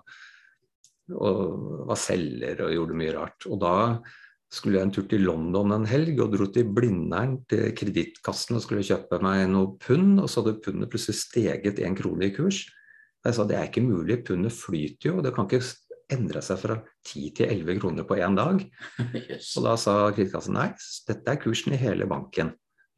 Og 1.17 1.83
var 1.91 1.99
selger 1.99 2.63
og 2.69 2.77
gjorde 2.77 3.01
mye 3.03 3.17
rart. 3.17 3.49
Og 3.51 3.59
da 3.63 3.75
skulle 4.55 4.79
jeg 4.79 4.87
en 4.87 4.95
tur 4.95 5.09
til 5.11 5.27
London 5.27 5.75
en 5.75 5.89
helg 5.91 6.21
og 6.23 6.37
dro 6.37 6.47
til 6.55 6.71
Blindern 6.71 7.41
til 7.51 7.73
kredittkassen 7.77 8.61
og 8.61 8.63
skulle 8.63 8.87
kjøpe 8.87 9.19
meg 9.27 9.43
noe 9.51 9.75
pund, 9.83 10.21
og 10.23 10.31
så 10.31 10.45
hadde 10.45 10.61
pundet 10.63 10.93
plutselig 10.93 11.19
steget 11.19 11.83
én 11.83 11.99
krone 11.99 12.29
i 12.29 12.35
kurs. 12.35 12.63
Jeg 13.27 13.35
sa 13.35 13.43
det 13.43 13.59
er 13.59 13.67
ikke 13.67 13.83
mulig, 13.83 14.21
pundet 14.23 14.55
flyter 14.55 15.11
jo, 15.11 15.19
det 15.25 15.35
kan 15.35 15.51
ikke 15.51 15.65
endre 16.13 16.43
seg 16.45 16.61
fra 16.61 16.77
10 17.09 17.33
til 17.39 17.51
11 17.51 17.81
kroner 17.81 18.07
på 18.09 18.19
én 18.21 18.37
dag. 18.39 18.63
Yes. 19.27 19.55
Og 19.59 19.67
da 19.67 19.75
sa 19.81 19.97
kritikassen, 20.15 20.55
nei, 20.57 20.69
dette 21.09 21.33
er 21.33 21.41
kursen 21.43 21.75
i 21.75 21.81
hele 21.81 22.07
banken, 22.09 22.53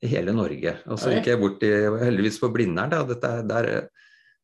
i 0.05 0.11
hele 0.11 0.35
Norge. 0.37 0.75
Og 0.91 1.01
så 1.01 1.15
gikk 1.15 1.31
jeg 1.31 1.41
bort 1.41 1.57
til, 1.63 1.97
heldigvis 2.03 2.41
på 2.43 2.51
Blindern, 2.53 2.93
da, 2.93 3.05
dette, 3.09 3.33
der 3.49 3.71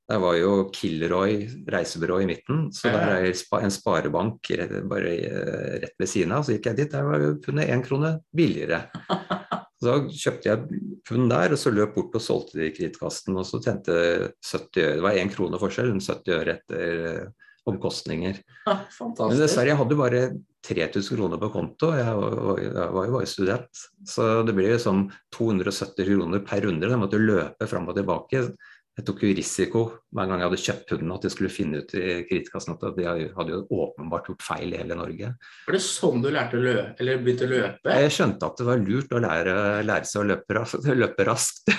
der 0.04 0.20
var 0.20 0.34
jo 0.36 0.68
Kilroy 0.68 1.46
reisebyrå 1.72 2.18
i 2.20 2.26
midten, 2.28 2.66
så 2.76 2.90
der 2.92 3.12
er 3.14 3.62
en 3.64 3.72
sparebank 3.72 4.50
bare 4.90 5.12
eh, 5.16 5.76
rett 5.80 5.94
ved 5.96 6.10
siden 6.10 6.34
av. 6.36 6.44
Så 6.44 6.56
gikk 6.58 6.68
jeg 6.68 6.80
dit, 6.82 6.90
der 6.92 7.06
var 7.08 7.22
jo 7.22 7.38
pundet 7.40 7.70
én 7.72 7.84
krone 7.84 8.18
billigere. 8.36 8.84
Så 9.84 9.98
kjøpte 10.08 10.48
jeg 10.48 10.82
pund 11.04 11.26
der, 11.28 11.52
og 11.52 11.58
så 11.60 11.68
løp 11.68 11.90
bort 11.92 12.14
og 12.16 12.22
solgte 12.22 12.56
de 12.56 12.68
i 12.70 12.72
kredittkassen. 12.72 13.34
Og 13.36 13.44
så 13.44 13.58
tjente 13.60 13.92
70 14.40 14.78
øre. 14.80 14.94
Det 14.96 15.02
var 15.04 15.18
én 15.20 15.32
krone 15.32 15.60
forskjell, 15.60 15.90
70 15.98 16.32
øre 16.38 16.54
etter 16.54 17.26
omkostninger. 17.70 18.40
Ja, 18.66 18.76
Men 19.00 19.40
dessverre, 19.40 19.70
jeg 19.72 19.80
hadde 19.80 19.98
bare 19.98 20.22
3000 20.64 21.16
kroner 21.16 21.40
på 21.40 21.50
konto, 21.52 21.90
jeg 21.96 22.20
var, 22.20 22.60
jeg 22.60 22.92
var 22.96 23.08
jo 23.08 23.16
bare 23.16 23.30
student. 23.30 23.82
Så 24.08 24.28
det 24.48 24.54
ble 24.56 24.70
jo 24.72 24.80
sånn 24.80 25.04
270 25.36 26.08
kroner 26.08 26.44
per 26.44 26.64
runde. 26.66 26.88
Jeg 26.88 27.00
måtte 27.00 27.20
løpe 27.20 27.68
fram 27.70 27.88
og 27.92 27.98
tilbake 27.98 28.46
jeg 28.94 29.06
tok 29.08 29.24
jo 29.24 29.28
risiko 29.34 29.80
hver 30.14 30.28
gang 30.30 30.38
jeg 30.38 30.46
hadde 30.46 30.58
kjøpt 30.62 30.92
hunden, 30.94 31.12
at 31.16 31.24
de 31.24 31.30
skulle 31.32 31.50
finne 31.50 31.80
ut 31.82 31.94
i 31.98 32.02
kreditkassen 32.28 32.76
at 32.76 32.84
de 32.94 33.06
hadde 33.34 33.56
jo 33.56 33.62
åpenbart 33.74 34.28
gjort 34.30 34.44
feil 34.46 34.70
i 34.70 34.78
hele 34.78 34.94
Norge. 34.98 35.32
Var 35.66 35.74
det 35.74 35.80
sånn 35.82 36.22
du 36.22 36.28
lærte 36.30 36.60
å 36.60 36.62
løpe, 36.62 36.94
eller 37.02 37.24
begynte 37.24 37.48
å 37.48 37.50
løpe? 37.50 37.96
Jeg 38.04 38.12
skjønte 38.14 38.50
at 38.50 38.60
det 38.60 38.68
var 38.68 38.84
lurt 38.84 39.16
å 39.16 39.22
lære, 39.24 39.56
lære 39.88 40.10
seg 40.10 40.22
å 40.22 40.28
løpe, 40.30 40.62
løpe 41.02 41.26
raskt. 41.26 41.74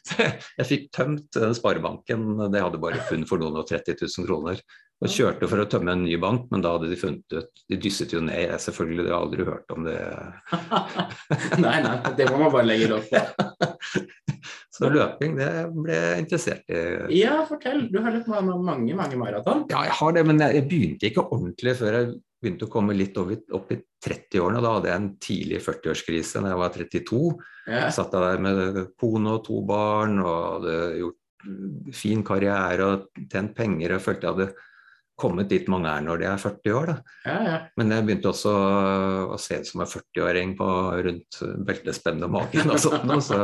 jeg 0.60 0.68
fikk 0.68 0.86
tømt 0.94 1.40
den 1.40 1.58
sparebanken, 1.58 2.28
det 2.54 2.62
hadde 2.62 2.82
bare 2.86 3.02
funnet 3.10 3.30
for 3.30 3.42
noen 3.42 3.58
og 3.58 3.66
30 3.66 3.98
000 4.06 4.30
kroner. 4.30 4.62
Og 5.00 5.08
kjørte 5.08 5.48
for 5.48 5.62
å 5.62 5.68
tømme 5.70 5.94
en 5.96 6.02
ny 6.04 6.16
bank, 6.20 6.50
men 6.52 6.60
da 6.60 6.74
hadde 6.74 6.90
de 6.90 6.96
funnet 7.00 7.32
ut 7.32 7.62
De 7.72 7.78
dysset 7.80 8.12
jo 8.12 8.20
ned, 8.20 8.42
jeg 8.44 8.60
selvfølgelig, 8.66 9.06
de 9.06 9.12
har 9.14 9.22
aldri 9.24 9.46
hørt 9.48 9.72
om 9.72 9.86
det. 9.86 9.96
nei, 11.64 11.78
nei, 11.86 11.94
det 12.18 12.26
må 12.28 12.40
man 12.42 12.52
bare 12.52 12.68
legge 12.68 12.90
lov 12.90 13.06
på. 13.08 13.22
Så 14.80 14.88
løping, 14.92 15.36
det 15.36 15.48
ble 15.72 15.96
jeg 15.96 16.24
interessert 16.24 16.72
i. 16.72 16.82
Ja, 17.18 17.40
fortell. 17.48 17.86
Du 17.92 17.98
har 18.04 18.14
løpt 18.14 18.28
mange, 18.30 18.94
mange 18.96 19.18
maraton. 19.20 19.66
Ja, 19.72 19.84
jeg 19.88 19.96
har 19.98 20.14
det, 20.16 20.24
men 20.28 20.40
jeg, 20.40 20.64
begynte 20.68 21.08
ikke 21.08 21.26
ordentlig 21.26 21.74
før 21.80 21.96
jeg 21.98 22.12
begynte 22.40 22.68
å 22.68 22.72
komme 22.72 22.96
litt 22.96 23.16
opp 23.20 23.72
i 23.74 23.80
30-årene. 24.04 24.62
Da 24.64 24.76
hadde 24.76 24.92
jeg 24.92 25.00
en 25.00 25.10
tidlig 25.20 25.60
40-årskrise 25.66 26.44
da 26.44 26.54
jeg 26.54 26.60
var 26.62 26.76
32. 26.76 27.20
Ja. 27.68 27.84
Satt 27.92 28.16
jeg 28.16 28.24
der 28.24 28.44
med 28.46 28.80
kone 29.00 29.36
og 29.36 29.44
to 29.48 29.60
barn 29.68 30.20
og 30.22 30.36
hadde 30.60 30.78
gjort 31.00 31.18
fin 31.96 32.24
karriere 32.24 32.88
og 32.88 33.24
tjent 33.32 33.54
penger. 33.56 33.96
og 33.96 34.04
følte 34.04 34.28
jeg 34.28 34.36
hadde 34.36 34.50
kommet 35.20 35.50
dit 35.52 35.68
mange 35.72 35.92
er 35.92 36.04
når 36.04 36.20
de 36.22 36.28
er 36.30 36.42
40 36.42 36.76
år. 36.78 36.92
Ja, 37.28 37.38
ja. 37.46 37.56
Men 37.80 37.94
jeg 37.94 38.06
begynte 38.06 38.32
også 38.32 38.52
å 39.30 39.38
se 39.40 39.60
ut 39.60 39.70
som 39.70 39.84
en 39.84 39.90
40-åring 39.90 40.54
rundt 41.06 41.40
beltespennet 41.68 42.28
og 42.28 42.36
magen 42.38 42.72
og 42.72 42.80
sånt. 42.82 43.16
Så, 43.26 43.40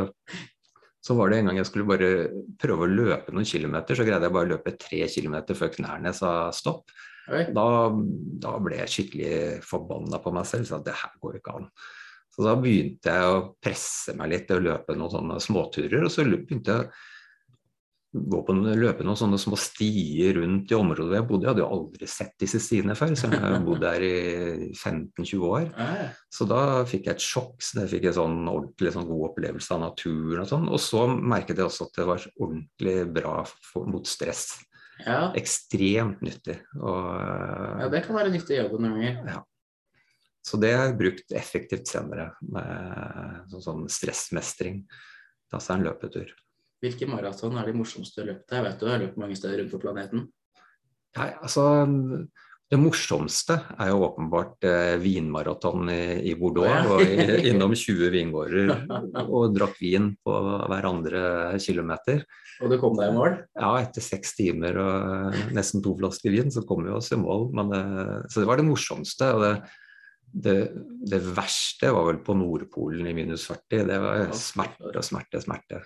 så 1.06 1.16
var 1.18 1.30
det 1.30 1.40
en 1.40 1.50
gang 1.50 1.61
jeg 1.61 1.68
skulle 1.68 1.88
bare 1.88 2.12
prøve 2.61 2.87
å 2.87 2.90
løpe 2.90 3.35
noen 3.35 3.49
kilometer, 3.49 3.99
så 3.99 4.06
greide 4.06 4.26
jeg 4.26 4.37
bare 4.38 4.49
å 4.49 4.54
løpe 4.56 4.75
tre 4.80 5.04
kilometer 5.12 5.59
før 5.59 5.75
knærne 5.76 6.14
sa 6.16 6.33
stopp. 6.56 6.90
Da, 7.26 7.66
da, 8.42 8.56
ble 8.62 8.80
jeg 8.85 8.92
skikkelig 8.92 9.37
forbanna 9.66 10.21
på 10.23 10.33
meg 10.35 10.47
selv. 10.49 10.68
Så 10.68 10.78
det 10.87 10.95
her 10.95 11.14
går 11.23 11.40
ikke 11.40 11.56
an. 11.59 11.68
Så 12.30 12.45
da 12.45 12.54
begynte 12.61 13.12
jeg 13.16 13.33
å 13.33 13.45
presse 13.62 14.14
meg 14.18 14.30
litt 14.33 14.47
til 14.49 14.61
å 14.61 14.66
løpe 14.68 14.97
noen 14.99 15.14
sånne 15.14 15.38
småturer. 15.42 16.04
Og 16.06 16.12
så 16.12 16.26
begynte 16.28 16.76
jeg 16.76 16.90
gå 18.17 18.39
på 18.47 18.55
løpe 18.57 19.05
noen 19.05 19.19
sånne 19.19 19.39
små 19.41 19.59
stier 19.61 20.37
rundt 20.39 20.71
i 20.73 20.77
området 20.77 21.09
hvor 21.09 21.17
jeg 21.17 21.27
bodde. 21.29 21.45
Jeg 21.45 21.51
hadde 21.53 21.63
jo 21.65 21.71
aldri 21.75 22.09
sett 22.11 22.35
disse 22.41 22.61
stiene 22.63 22.97
før, 22.99 23.15
så 23.19 23.31
jeg 23.33 23.63
bodde 23.67 23.83
der 23.83 24.05
i 24.07 24.71
15-20 24.73 25.47
år. 25.49 25.67
Så 26.37 26.47
da 26.49 26.61
fikk 26.89 27.09
jeg 27.09 27.17
et 27.17 27.25
sjokk. 27.25 27.55
så 27.65 27.83
Jeg 27.83 27.93
fikk 27.95 28.09
en 28.11 28.17
sånn 28.19 28.39
ordentlig 28.51 28.93
sånn 28.93 29.09
god 29.09 29.31
opplevelse 29.31 29.73
av 29.73 29.83
naturen 29.87 30.43
og 30.43 30.49
sånn. 30.51 30.67
Og 30.69 30.81
så 30.83 31.07
merket 31.09 31.57
jeg 31.57 31.69
også 31.69 31.89
at 31.89 31.97
det 31.97 32.09
var 32.11 32.27
ordentlig 32.37 32.97
bra 33.17 33.35
for, 33.47 33.89
mot 33.89 34.09
stress. 34.09 34.51
Ja. 35.01 35.31
Ekstremt 35.37 36.23
nyttig. 36.25 36.59
Og, 36.77 37.05
ja, 37.83 37.91
det 37.93 38.05
kan 38.07 38.17
være 38.17 38.33
nyttig 38.35 38.57
i 38.57 38.63
jobben 38.63 38.85
noen 38.85 38.99
ganger. 39.01 39.37
Ja. 39.37 39.45
Så 40.47 40.61
det 40.63 40.75
har 40.77 40.91
jeg 40.91 40.99
brukt 41.01 41.33
effektivt 41.35 41.89
senere, 41.91 42.31
med 42.47 43.49
sånn, 43.51 43.65
sånn 43.65 43.87
stressmestring. 43.91 44.85
Ta 45.51 45.59
seg 45.63 45.81
en 45.81 45.89
løpetur. 45.89 46.31
Hvilke 46.87 47.09
maraton 47.11 47.59
er 47.59 47.66
de 47.66 47.76
morsomste 47.76 48.21
du 48.21 48.23
har 48.23 48.33
løpt? 48.35 48.52
Jeg 48.55 48.66
vet 48.66 48.83
du 48.83 48.90
har 48.90 49.00
løpt 49.02 49.19
mange 49.19 49.38
steder 49.38 49.62
rundt 49.62 49.75
på 49.75 49.83
planeten. 49.83 50.26
Nei, 51.16 51.31
altså, 51.43 51.64
det 52.66 52.78
morsomste 52.83 53.57
er 53.78 53.93
jo 53.93 54.02
åpenbart 54.09 54.66
eh, 54.66 54.97
vinmaraton 54.99 55.90
i, 55.93 56.00
i, 56.31 56.35
Bordeaux. 56.38 56.90
Og 56.97 57.02
i, 57.02 57.26
Innom 57.50 57.75
20 57.78 58.11
vingårder 58.14 58.73
og 59.23 59.55
drakk 59.55 59.78
vin 59.78 60.12
på 60.19 60.35
hver 60.43 60.88
andre 60.90 61.23
kilometer. 61.62 62.25
Og 62.62 62.73
du 62.73 62.78
kom 62.83 62.99
deg 62.99 63.12
i 63.12 63.16
mål? 63.16 63.38
Ja, 63.55 63.73
etter 63.78 64.02
seks 64.05 64.35
timer 64.38 64.78
og 64.83 65.40
nesten 65.57 65.85
to 65.85 65.95
flasker 65.99 66.35
vin, 66.35 66.50
så 66.50 66.64
kom 66.66 66.87
vi 66.87 66.95
oss 66.95 67.12
i 67.14 67.21
mål. 67.21 67.50
Men, 67.57 67.75
eh, 67.78 68.14
så 68.31 68.43
det 68.43 68.50
var 68.50 68.61
det 68.61 68.69
morsomste. 68.69 69.33
og 69.35 69.47
det, 69.47 69.57
det, 70.26 70.57
det 71.07 71.23
verste 71.37 71.95
var 71.95 72.11
vel 72.11 72.23
på 72.26 72.35
Nordpolen 72.35 73.07
i 73.07 73.14
minus 73.14 73.46
40. 73.46 73.87
Det 73.92 74.01
var 74.03 74.33
smerte 74.35 74.90
og 74.90 75.07
smerte, 75.07 75.44
smerte. 75.44 75.85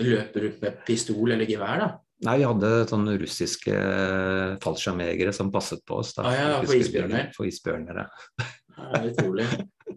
Løper 0.00 0.46
du 0.46 0.56
med 0.62 0.80
pistol 0.86 1.34
eller 1.34 1.48
gevær, 1.48 1.82
da? 1.82 1.90
Nei, 2.22 2.36
vi 2.38 2.46
hadde 2.46 2.70
sånne 2.86 3.16
russiske 3.18 3.76
fallskjermjegere 4.62 5.32
som 5.34 5.50
passet 5.52 5.82
på 5.88 5.98
oss. 5.98 6.12
Da, 6.14 6.26
ah, 6.28 6.36
ja, 6.38 6.50
for 6.62 6.78
isbjørner? 6.78 7.32
For 7.34 7.48
isbjørner, 7.48 8.04
ja. 8.04 8.46
ja 8.78 9.02
utrolig. 9.08 9.48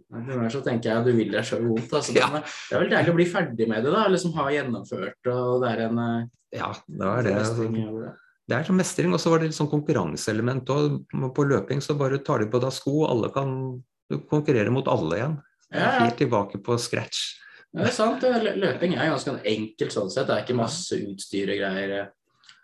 ganger 0.10 0.54
så 0.54 0.64
tenker 0.66 0.90
jeg 0.90 1.04
at 1.04 1.06
du 1.06 1.14
vil 1.14 1.30
deg 1.36 1.46
sjøl 1.46 1.68
vondt. 1.70 1.94
Altså. 1.94 2.16
Ja. 2.18 2.32
Det 2.42 2.74
er 2.74 2.82
vel 2.82 2.94
deilig 2.96 3.14
å 3.14 3.18
bli 3.20 3.28
ferdig 3.30 3.70
med 3.70 3.86
det, 3.86 3.94
da. 3.94 4.08
Liksom 4.10 4.34
ha 4.40 4.48
gjennomført 4.56 5.32
og 5.36 5.62
det 5.62 5.72
er 5.76 5.86
en 5.86 6.02
eh, 6.02 6.30
Ja, 6.58 6.72
det 6.88 7.12
er 7.12 7.30
det. 7.30 7.36
Altså. 7.44 8.16
Det 8.46 8.58
er 8.58 8.68
sånn 8.68 8.82
mestring, 8.82 9.14
og 9.14 9.22
så 9.22 9.32
var 9.32 9.42
det 9.42 9.52
litt 9.52 9.58
sånn 9.58 9.72
konkurranseelement. 9.72 10.70
òg. 10.74 11.00
på 11.38 11.50
løping 11.50 11.82
så 11.82 11.98
bare 11.98 12.22
tar 12.26 12.42
de 12.42 12.50
på 12.50 12.62
deg 12.62 12.74
sko, 12.74 13.06
alle 13.06 13.30
kan 13.34 13.56
konkurrere 14.30 14.74
mot 14.74 14.90
alle 14.90 15.22
igjen. 15.22 15.40
Ja, 15.70 15.80
ja. 15.80 16.06
Helt 16.06 16.18
tilbake 16.22 16.62
på 16.66 16.78
scratch. 16.82 17.45
Det 17.76 17.90
er 17.90 17.96
sant. 17.96 18.24
Løping 18.56 18.96
er 18.96 19.12
ganske 19.12 19.34
enkelt 19.52 19.96
sånn 19.96 20.12
sett. 20.14 20.30
Det 20.30 20.36
er 20.36 20.46
ikke 20.46 20.58
masse 20.58 20.96
utstyr 20.96 21.52
og 21.52 21.60
greier. 21.60 22.06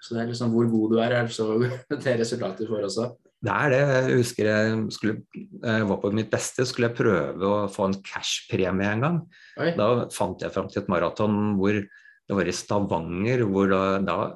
Så 0.02 0.16
det 0.16 0.24
er 0.24 0.32
liksom 0.32 0.54
hvor 0.54 0.70
god 0.72 0.94
du 0.94 1.02
er, 1.04 1.18
er 1.20 1.34
så 1.34 1.52
det 1.92 2.16
resultatet 2.22 2.64
du 2.64 2.72
får 2.72 2.88
også. 2.88 3.10
Det 3.42 3.54
er 3.54 3.74
det. 3.74 3.82
Jeg 3.82 4.20
husker 4.20 4.50
jeg, 4.50 4.76
skulle, 4.94 5.16
jeg 5.34 5.88
var 5.90 6.00
på 6.04 6.12
mitt 6.14 6.30
beste, 6.34 6.66
skulle 6.70 6.92
jeg 6.92 7.00
prøve 7.00 7.50
å 7.50 7.66
få 7.74 7.90
en 7.90 7.98
cashpremie 8.06 8.92
en 8.92 9.06
gang. 9.06 9.18
Oi. 9.62 9.72
Da 9.78 9.90
fant 10.14 10.46
jeg 10.46 10.54
fram 10.54 10.70
til 10.70 10.84
et 10.84 10.92
maraton 10.94 11.56
hvor 11.58 11.80
det 11.82 12.38
var 12.38 12.48
i 12.48 12.54
Stavanger, 12.56 13.44
hvor 13.50 13.68
da, 13.68 13.82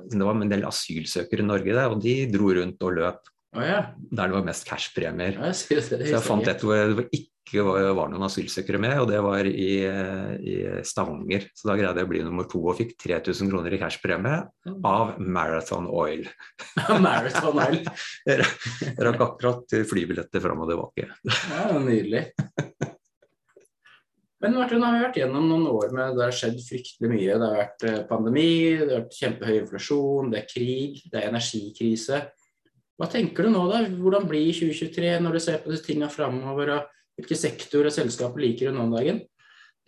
det 0.09 0.25
var 0.25 0.41
en 0.41 0.51
del 0.51 0.65
asylsøkere 0.67 1.45
i 1.45 1.47
Norge 1.47 1.77
der, 1.77 1.93
og 1.93 2.01
de 2.03 2.15
dro 2.33 2.49
rundt 2.57 2.81
og 2.83 2.97
løp. 2.97 3.29
Oh, 3.55 3.63
ja. 3.63 3.77
Der 4.09 4.27
det 4.27 4.35
var 4.35 4.49
mest 4.49 4.65
cashpremier. 4.67 5.38
Ja, 5.39 5.53
så 5.55 5.77
jeg 5.79 6.25
fant 6.25 6.49
et 6.51 6.65
hvor 6.65 6.75
det 6.75 6.97
var 6.97 7.07
ikke 7.13 7.35
var, 7.53 7.86
var 7.97 8.10
noen 8.12 8.25
asylsøkere 8.25 8.79
med, 8.81 8.95
og 9.01 9.10
det 9.12 9.19
var 9.23 9.47
i, 9.47 9.69
i, 9.86 10.55
Stavanger. 10.88 11.47
Så 11.55 11.69
da 11.69 11.77
greide 11.77 12.01
jeg 12.01 12.08
å 12.08 12.12
bli 12.12 12.23
nummer 12.25 12.47
to 12.49 12.63
og 12.65 12.79
fikk 12.79 12.95
3000 13.03 13.51
kroner 13.53 13.75
i 13.75 13.79
cashpremie 13.81 14.41
av 14.88 15.15
Marathon 15.21 15.88
Oil. 15.91 16.25
Marathon 17.05 17.62
Oil. 17.67 17.81
rakk 19.08 19.25
akkurat 19.29 19.77
flybilletter 19.89 20.43
fram 20.43 20.65
og 20.65 20.73
tilbake. 20.73 21.10
ja, 21.29 21.69
nydelig. 21.77 22.27
Men 24.43 24.58
Martin, 24.60 24.84
har 24.84 24.93
vi 24.93 25.03
vært 25.05 25.15
gjennom 25.17 25.45
noen 25.49 25.67
år 25.71 25.93
med 25.95 26.17
det 26.17 26.25
har 26.27 26.36
skjedd 26.36 26.58
fryktelig 26.62 27.10
mye. 27.10 27.38
Det 27.39 27.45
har 27.45 27.62
vært 27.62 27.86
eh, 27.88 28.01
pandemi, 28.10 28.49
det 28.77 28.89
har 28.91 29.05
vært 29.05 29.15
kjempehøy 29.21 29.55
inflasjon, 29.62 30.34
det 30.34 30.41
er 30.41 30.49
krig, 30.49 30.99
det 31.10 31.21
er 31.21 31.29
energikrise. 31.31 32.19
Hva 32.95 33.08
tenker 33.12 33.47
du 33.47 33.51
nå, 33.51 33.63
da? 33.71 33.81
Hvordan 33.89 34.27
blir 34.29 34.51
2023 34.55 35.15
når 35.23 35.36
du 35.36 35.41
ser 35.43 35.63
på 35.63 35.71
disse 35.73 35.88
tingene 35.88 36.12
framover? 36.12 36.75
Hvilke 37.15 37.38
sektorer 37.39 37.89
og 37.89 37.95
selskaper 37.95 38.43
liker 38.43 38.69
du 38.69 38.78
nå 38.78 38.86
om 38.88 38.95
dagen? 38.95 39.23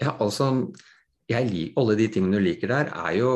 Ja, 0.01 0.15
altså, 0.21 0.51
lik, 1.27 1.73
Alle 1.77 1.97
de 1.99 2.09
tingene 2.13 2.39
du 2.39 2.45
liker 2.45 2.71
der, 2.71 2.91
er 2.93 3.15
jo, 3.17 3.31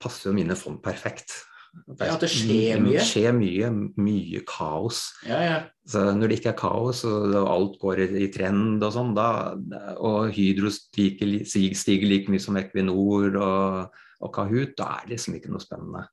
passer 0.00 0.30
jo 0.30 0.36
mine 0.36 0.56
fond 0.58 0.78
perfekt. 0.84 1.34
Det 1.70 2.06
ja, 2.06 2.16
at 2.16 2.24
det 2.24 2.30
skjer 2.32 2.80
mye? 2.82 2.96
Det 2.98 3.06
skjer 3.06 3.34
mye. 3.34 3.70
Mye 4.02 4.42
kaos. 4.48 5.04
Ja, 5.26 5.38
ja. 5.42 5.58
Så 5.86 6.02
når 6.14 6.30
det 6.30 6.40
ikke 6.40 6.52
er 6.52 6.58
kaos, 6.58 7.04
og 7.06 7.36
alt 7.40 7.78
går 7.82 8.04
i 8.08 8.28
trend 8.34 8.82
og 8.82 8.94
sånn, 8.94 9.14
og 9.14 10.34
Hydro 10.34 10.72
stiger, 10.74 11.40
stiger 11.46 12.10
like 12.10 12.32
mye 12.32 12.42
som 12.42 12.58
Equinor 12.58 13.38
og, 13.38 14.00
og 14.20 14.34
Kahoot, 14.34 14.76
da 14.78 14.96
er 14.98 15.06
det 15.06 15.16
liksom 15.16 15.38
ikke 15.38 15.54
noe 15.54 15.62
spennende 15.62 16.06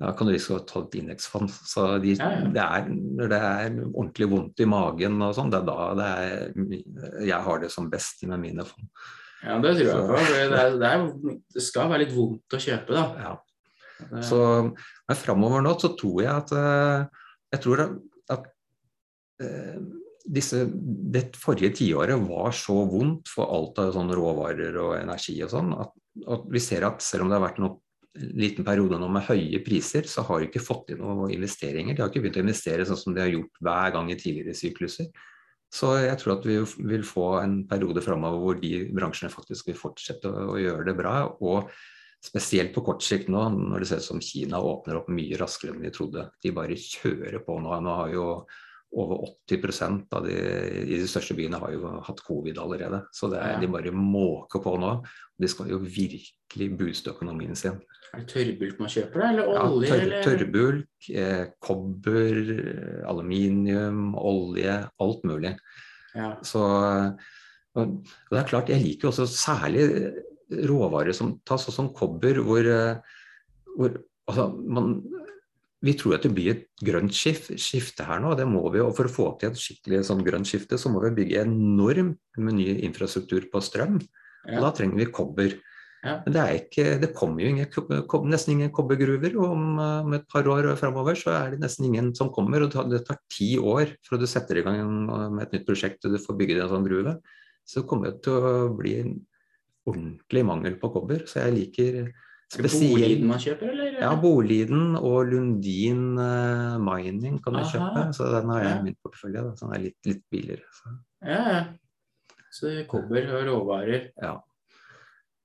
da 0.00 0.14
kan 0.16 0.26
du 0.26 0.32
liksom 0.32 0.62
ta 0.64 0.80
et 0.80 0.94
indeksfond. 0.96 1.50
Så 1.52 1.86
de, 2.00 2.14
ja, 2.16 2.30
ja. 2.38 2.44
Det 2.54 2.62
er, 2.64 2.86
når 2.88 3.32
det 3.32 3.40
er 3.44 3.74
ordentlig 3.90 4.28
vondt 4.30 4.62
i 4.64 4.68
magen 4.68 5.18
og 5.26 5.34
sånn, 5.36 5.52
det 5.52 5.60
er 5.60 5.66
da 5.68 5.88
det 5.98 6.06
er, 6.08 7.26
jeg 7.28 7.46
har 7.46 7.60
det 7.60 7.68
som 7.74 7.90
best 7.92 8.24
med 8.30 8.40
mine 8.40 8.64
fond. 8.64 8.88
Ja, 9.44 9.58
det 9.60 9.74
tror 9.76 9.90
jeg 9.90 10.06
på. 10.08 10.22
Det, 10.30 10.64
det, 10.80 10.94
det, 11.52 11.64
skal 11.64 11.92
være 11.92 12.06
litt 12.06 12.16
vondt 12.16 12.56
å 12.56 12.60
kjøpe, 12.60 12.96
da. 12.96 13.04
Ja. 13.20 13.36
Så 14.24 14.40
men 15.10 15.18
framover 15.18 15.60
nå 15.64 15.74
så 15.76 15.90
tror 15.92 16.22
jeg 16.22 16.30
at 16.32 16.52
eh, 16.56 17.02
Jeg 17.52 17.60
tror 17.66 17.82
at, 17.84 17.96
at 18.32 18.46
eh, 19.44 19.76
disse, 20.24 20.62
det 20.72 21.26
forrige 21.40 21.74
tiåret 21.80 22.24
var 22.24 22.54
så 22.56 22.78
vondt 22.88 23.28
for 23.32 23.52
alt 23.52 23.80
av 23.82 23.92
sånn 23.96 24.12
råvarer 24.16 24.76
og 24.80 24.94
energi 25.00 25.34
og 25.44 25.52
sånn, 25.52 25.72
at, 25.74 25.92
at 26.36 26.48
vi 26.52 26.62
ser 26.62 26.86
at 26.88 27.04
selv 27.04 27.26
om 27.26 27.32
det 27.32 27.36
har 27.40 27.48
vært 27.48 27.60
noe 27.60 27.80
liten 28.18 28.66
periode 28.66 28.98
nå 28.98 29.08
med 29.12 29.26
høye 29.28 29.60
priser, 29.64 30.08
så 30.10 30.24
har 30.26 30.40
de 30.40 30.48
ikke 30.48 30.62
fått 30.62 30.90
inn 30.90 31.02
noen 31.02 31.30
investeringer. 31.34 31.94
De 31.94 32.02
har 32.02 32.10
ikke 32.10 32.24
begynt 32.24 32.40
å 32.40 32.44
investere 32.44 32.86
sånn 32.86 32.98
som 32.98 33.14
de 33.14 33.22
har 33.22 33.30
gjort 33.30 33.60
hver 33.62 33.94
gang 33.94 34.10
i 34.10 34.18
tidligere 34.18 34.56
sykluser. 34.58 35.10
Så 35.70 35.92
jeg 36.02 36.18
tror 36.18 36.34
at 36.34 36.46
vi 36.48 36.56
vil 36.90 37.04
få 37.06 37.28
en 37.44 37.60
periode 37.70 38.02
framover 38.02 38.42
hvor 38.42 38.58
de 38.58 38.72
bransjene 38.90 39.30
faktisk 39.30 39.70
vil 39.70 39.78
fortsette 39.78 40.30
å, 40.30 40.56
gjøre 40.58 40.88
det 40.88 40.96
bra. 40.98 41.14
Og 41.46 41.70
spesielt 42.20 42.74
på 42.74 42.82
kort 42.84 43.04
sikt 43.06 43.30
nå, 43.30 43.44
når 43.54 43.84
det 43.84 43.90
ser 43.92 44.02
ut 44.02 44.08
som 44.08 44.24
Kina 44.24 44.58
åpner 44.58 44.98
opp 44.98 45.12
mye 45.14 45.38
raskere 45.40 45.72
enn 45.72 45.84
vi 45.84 45.94
trodde. 45.94 46.26
De 46.42 46.52
bare 46.56 46.74
kjører 46.74 47.38
på 47.46 47.60
nå. 47.62 47.78
Nå 47.86 47.94
har 48.02 48.10
jo 48.16 48.26
over 48.98 49.22
80% 49.46 50.10
av 50.18 50.26
de 50.26 50.34
i 50.82 50.98
de 50.98 51.06
største 51.06 51.36
byene 51.38 51.60
har 51.62 51.70
jo 51.76 51.94
hatt 52.02 52.24
covid 52.26 52.58
allerede. 52.58 53.04
Så 53.14 53.30
det 53.30 53.38
er, 53.38 53.60
de 53.62 53.70
bare 53.70 53.94
måker 53.94 54.62
på 54.64 54.74
nå. 54.82 54.96
De 55.38 55.50
skal 55.50 55.70
jo 55.70 55.78
virkelig 55.84 56.70
booste 56.74 57.14
økonomien 57.14 57.54
sin. 57.54 57.78
Er 58.10 58.24
det 58.24 58.30
tørrbulk 58.32 58.80
man 58.82 58.90
kjøper, 58.90 59.22
da? 59.22 59.28
Eller 59.30 59.50
Ja, 59.54 59.66
olje? 59.70 59.90
tørr, 59.90 60.00
eller? 60.06 60.24
tørrbulk, 60.26 61.10
eh, 61.14 61.44
kobber, 61.62 62.40
eh, 62.56 63.08
aluminium, 63.08 64.14
olje, 64.18 64.90
alt 64.98 65.22
mulig. 65.24 65.56
Ja. 66.14 66.34
Så 66.42 66.64
og, 67.78 68.02
det 68.30 68.38
er 68.38 68.48
klart, 68.50 68.68
jeg 68.72 68.82
liker 68.82 69.06
jo 69.06 69.12
også 69.12 69.28
særlig 69.30 69.84
råvarer 70.50 71.14
som 71.14 71.36
tas, 71.46 71.62
sånn 71.68 71.76
som 71.76 71.90
kobber, 71.94 72.40
hvor, 72.42 72.66
eh, 72.66 72.98
hvor 73.76 73.94
altså, 74.26 74.48
man, 74.58 74.96
vi 75.80 75.94
tror 75.94 76.16
at 76.16 76.26
det 76.26 76.34
blir 76.34 76.50
et 76.56 76.66
grønt 76.84 77.14
skif, 77.14 77.46
skifte 77.56 78.04
her 78.04 78.20
nå. 78.20 78.34
det 78.36 78.48
må 78.48 78.64
vi, 78.72 78.82
og 78.82 78.96
For 78.96 79.06
å 79.06 79.14
få 79.14 79.28
til 79.38 79.52
et 79.52 79.60
skikkelig 79.60 80.02
sånn 80.10 80.24
grønt 80.26 80.50
skifte, 80.50 80.78
så 80.78 80.90
må 80.92 81.04
vi 81.06 81.14
bygge 81.22 81.44
enormt 81.46 82.18
med 82.36 82.58
ny 82.58 82.68
infrastruktur 82.84 83.46
på 83.52 83.62
strøm. 83.64 84.00
Og 84.50 84.64
da 84.64 84.70
trenger 84.74 84.98
vi 84.98 85.12
kobber. 85.12 85.54
Ja. 86.00 86.14
Men 86.24 86.32
det, 86.32 86.42
er 86.42 86.58
ikke, 86.62 86.84
det 87.02 87.10
kommer 87.16 87.44
jo 87.44 87.50
ingen, 87.52 87.66
nesten 88.32 88.54
ingen 88.54 88.72
kobbergruver. 88.72 89.34
Og 89.36 89.50
om, 89.52 89.66
om 90.06 90.16
et 90.16 90.24
par 90.32 90.48
år 90.48 90.70
framover 90.80 91.18
så 91.18 91.34
er 91.36 91.54
det 91.54 91.60
nesten 91.64 91.90
ingen 91.90 92.14
som 92.16 92.32
kommer. 92.32 92.64
og 92.64 92.72
Det 92.88 93.02
tar, 93.08 93.20
ti 93.32 93.52
år 93.60 93.92
fra 94.06 94.20
du 94.20 94.24
setter 94.30 94.60
i 94.60 94.64
gang 94.64 94.80
med 95.34 95.44
et 95.44 95.58
nytt 95.58 95.68
prosjekt 95.68 96.08
og 96.08 96.16
du 96.16 96.22
får 96.22 96.38
bygget 96.40 96.64
en 96.64 96.72
sånn 96.72 96.88
gruve. 96.88 97.18
Så 97.68 97.84
kommer 97.88 98.14
det 98.14 98.24
til 98.24 98.40
å 98.40 98.54
bli 98.76 98.96
en 99.02 99.14
ordentlig 99.90 100.44
mangel 100.48 100.80
på 100.80 100.90
kobber. 100.94 101.26
Så 101.28 101.44
jeg 101.44 101.56
liker 101.58 102.00
spesielt 102.50 102.96
Boliden 102.96 103.28
man 103.30 103.42
kjøper, 103.42 103.70
eller? 103.70 104.00
ja, 104.00 104.10
Boliden 104.18 104.96
og 104.98 105.20
Lundin 105.30 106.18
eh, 106.18 106.80
Mining 106.82 107.38
kan 107.44 107.54
du 107.54 107.62
Aha. 107.62 107.70
kjøpe. 107.70 108.08
Så 108.16 108.32
den 108.34 108.50
har 108.54 108.64
jeg 108.64 108.72
i 108.72 108.86
min 108.88 108.98
portefølje. 109.04 109.44
den 109.60 109.76
er 109.76 109.84
litt, 109.84 109.98
litt 110.08 110.24
billigere. 110.32 110.66
Så. 110.80 110.96
Ja, 111.28 111.40
ja. 111.44 111.62
Så 112.50 112.72
kobber 112.90 113.28
og 113.36 113.44
råvarer. 113.46 114.08
Ja. 114.18 114.38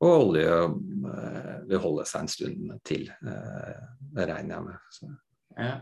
Og 0.04 0.14
olje 0.30 0.48
eh, 0.48 1.52
vil 1.70 1.82
holde 1.84 2.08
seg 2.08 2.26
en 2.26 2.32
stund 2.32 2.74
til, 2.88 3.06
eh, 3.12 3.84
det 4.16 4.26
regner 4.28 4.58
jeg 4.58 4.66
med. 4.66 4.90
Så. 4.92 5.12
Ja. 5.56 5.76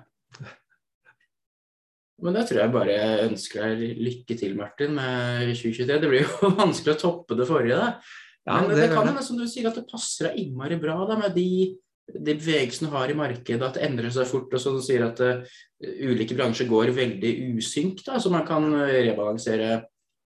Men 2.23 2.37
da 2.37 2.43
tror 2.45 2.61
jeg 2.61 2.73
bare 2.75 2.97
jeg 2.97 3.29
ønsker 3.31 3.63
deg 3.73 4.03
lykke 4.05 4.35
til, 4.39 4.53
Martin, 4.59 4.93
med 4.95 5.49
2023. 5.49 5.87
Det 6.03 6.11
blir 6.11 6.27
jo 6.27 6.51
vanskelig 6.61 6.93
å 6.93 7.01
toppe 7.01 7.39
det 7.39 7.49
forrige, 7.49 7.79
da. 7.79 8.19
Ja, 8.43 8.59
Men 8.59 8.73
det, 8.73 8.81
det 8.83 8.91
kan 8.91 9.07
hende, 9.07 9.23
som 9.23 9.39
du 9.39 9.47
sier, 9.47 9.69
at 9.69 9.79
det 9.79 9.87
passer 9.87 10.29
deg 10.29 10.43
innmari 10.43 10.77
bra 10.79 10.97
da, 11.07 11.15
med 11.17 11.33
de, 11.35 11.73
de 12.11 12.35
bevegelsene 12.35 12.91
du 12.91 12.93
har 12.97 13.09
i 13.09 13.15
markedet, 13.17 13.63
at 13.63 13.79
det 13.79 13.85
endrer 13.87 14.13
seg 14.13 14.27
fort. 14.29 14.51
Og 14.51 14.61
så 14.61 14.75
du 14.75 14.81
sier 14.83 15.05
at 15.07 15.21
uh, 15.23 15.63
ulike 16.03 16.35
bransjer 16.35 16.67
går 16.69 16.91
veldig 16.93 17.31
usynk, 17.55 18.03
da, 18.05 18.19
så 18.19 18.31
man 18.33 18.43
kan 18.45 18.67
rebalansere 18.83 19.79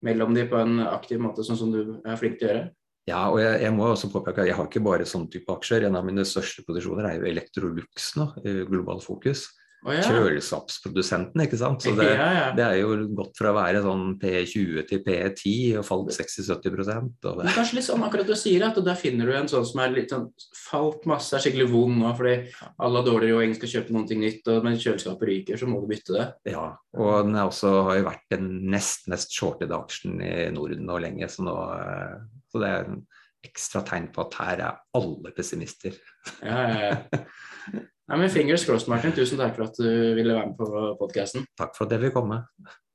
mellom 0.05 0.33
de 0.33 0.47
på 0.49 0.57
en 0.59 0.81
aktiv 0.89 1.21
måte, 1.21 1.45
sånn 1.45 1.61
som 1.61 1.71
du 1.73 1.79
er 2.01 2.17
flink 2.19 2.41
til 2.41 2.49
å 2.49 2.51
gjøre. 2.51 2.65
Ja, 3.07 3.27
og 3.31 3.39
jeg, 3.39 3.61
jeg 3.63 3.75
må 3.75 3.87
også 3.87 4.09
påpeke 4.11 4.43
at 4.43 4.49
jeg 4.49 4.57
har 4.57 4.67
ikke 4.67 4.83
bare 4.83 5.07
sånn 5.07 5.29
type 5.31 5.53
aksjer. 5.53 5.87
En 5.87 5.95
av 5.95 6.03
mine 6.07 6.25
største 6.27 6.65
posisjoner 6.67 7.07
er 7.07 7.21
jo 7.21 7.29
Electrolux 7.29 8.11
nå, 8.19 8.31
Global 8.67 8.99
Fokus. 9.03 9.47
Oh, 9.85 9.93
ja. 9.93 10.01
Kjøleskapsprodusenten, 10.01 11.41
ikke 11.43 11.57
sant. 11.59 11.83
Så 11.85 11.93
det, 11.95 12.07
ja, 12.09 12.27
ja. 12.33 12.45
det 12.57 12.63
er 12.65 12.79
jo 12.81 12.95
gått 13.15 13.37
fra 13.37 13.51
å 13.53 13.55
være 13.55 13.83
sånn 13.85 14.15
P20 14.19 14.81
til 14.89 15.03
P10 15.05 15.77
og 15.79 15.85
falt 15.85 16.09
60-70 16.15 16.73
og 16.73 17.43
det, 17.43 17.53
kanskje 17.53 17.77
litt 17.77 17.85
sånn 17.85 18.03
akkurat 18.07 18.27
du 18.27 18.33
sier 18.35 18.65
at 18.67 18.79
der 18.83 18.97
finner 18.97 19.29
du 19.29 19.35
en 19.37 19.47
sånn 19.51 19.67
som 19.69 19.83
er 19.85 19.93
litt 19.93 20.11
sånn 20.11 20.25
falt 20.57 21.05
masse, 21.09 21.29
er 21.37 21.45
skikkelig 21.45 21.69
vond 21.71 22.01
nå 22.01 22.11
fordi 22.17 22.33
alle 22.57 22.99
har 22.99 23.05
dårligere 23.05 23.37
og 23.37 23.45
ingen 23.45 23.59
skal 23.59 23.73
kjøpe 23.75 23.95
noe 23.95 24.19
nytt, 24.25 24.49
og 24.51 24.65
men 24.65 24.81
kjøleskapet 24.81 25.31
ryker, 25.31 25.61
så 25.61 25.69
må 25.69 25.79
du 25.83 25.87
bytte 25.93 26.17
det. 26.17 26.27
Ja, 26.55 26.65
og 26.97 27.13
den 27.29 27.37
også, 27.45 27.75
har 27.87 28.01
jo 28.01 28.09
vært 28.09 28.25
den 28.33 28.49
nest 28.73 29.07
mest 29.13 29.37
shortede 29.37 29.77
aksjen 29.77 30.17
i 30.25 30.33
Norden 30.57 30.89
nå 30.89 30.97
lenge, 31.05 31.29
så, 31.31 31.45
nå, 31.45 31.55
eh, 31.77 32.17
så 32.57 32.63
det 32.63 32.71
er 32.73 32.89
en 32.89 33.03
ekstra 33.45 33.83
tegn 33.85 34.09
på 34.13 34.25
at 34.25 34.39
her 34.41 34.63
er 34.65 34.79
alle 34.97 35.31
pessimister. 35.37 35.93
Ja, 36.41 36.57
ja, 36.65 36.89
ja. 36.89 37.21
Nei, 38.07 38.17
men 38.21 38.31
Fingers 38.31 38.63
crossed, 38.65 38.89
Martin. 38.89 39.13
Tusen 39.13 39.39
takk 39.39 39.57
for 39.57 39.67
at 39.67 39.77
du 39.77 39.87
ville 40.15 40.33
være 40.33 40.49
med 40.49 40.57
på 40.57 40.83
podkasten. 41.01 41.43
Takk 41.59 41.75
for 41.75 41.85
at 41.85 41.97
jeg 41.97 42.07
fikk 42.07 42.15
komme. 42.15 42.39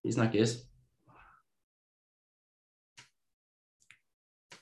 Vi 0.02 0.14
snakkes. 0.16 0.56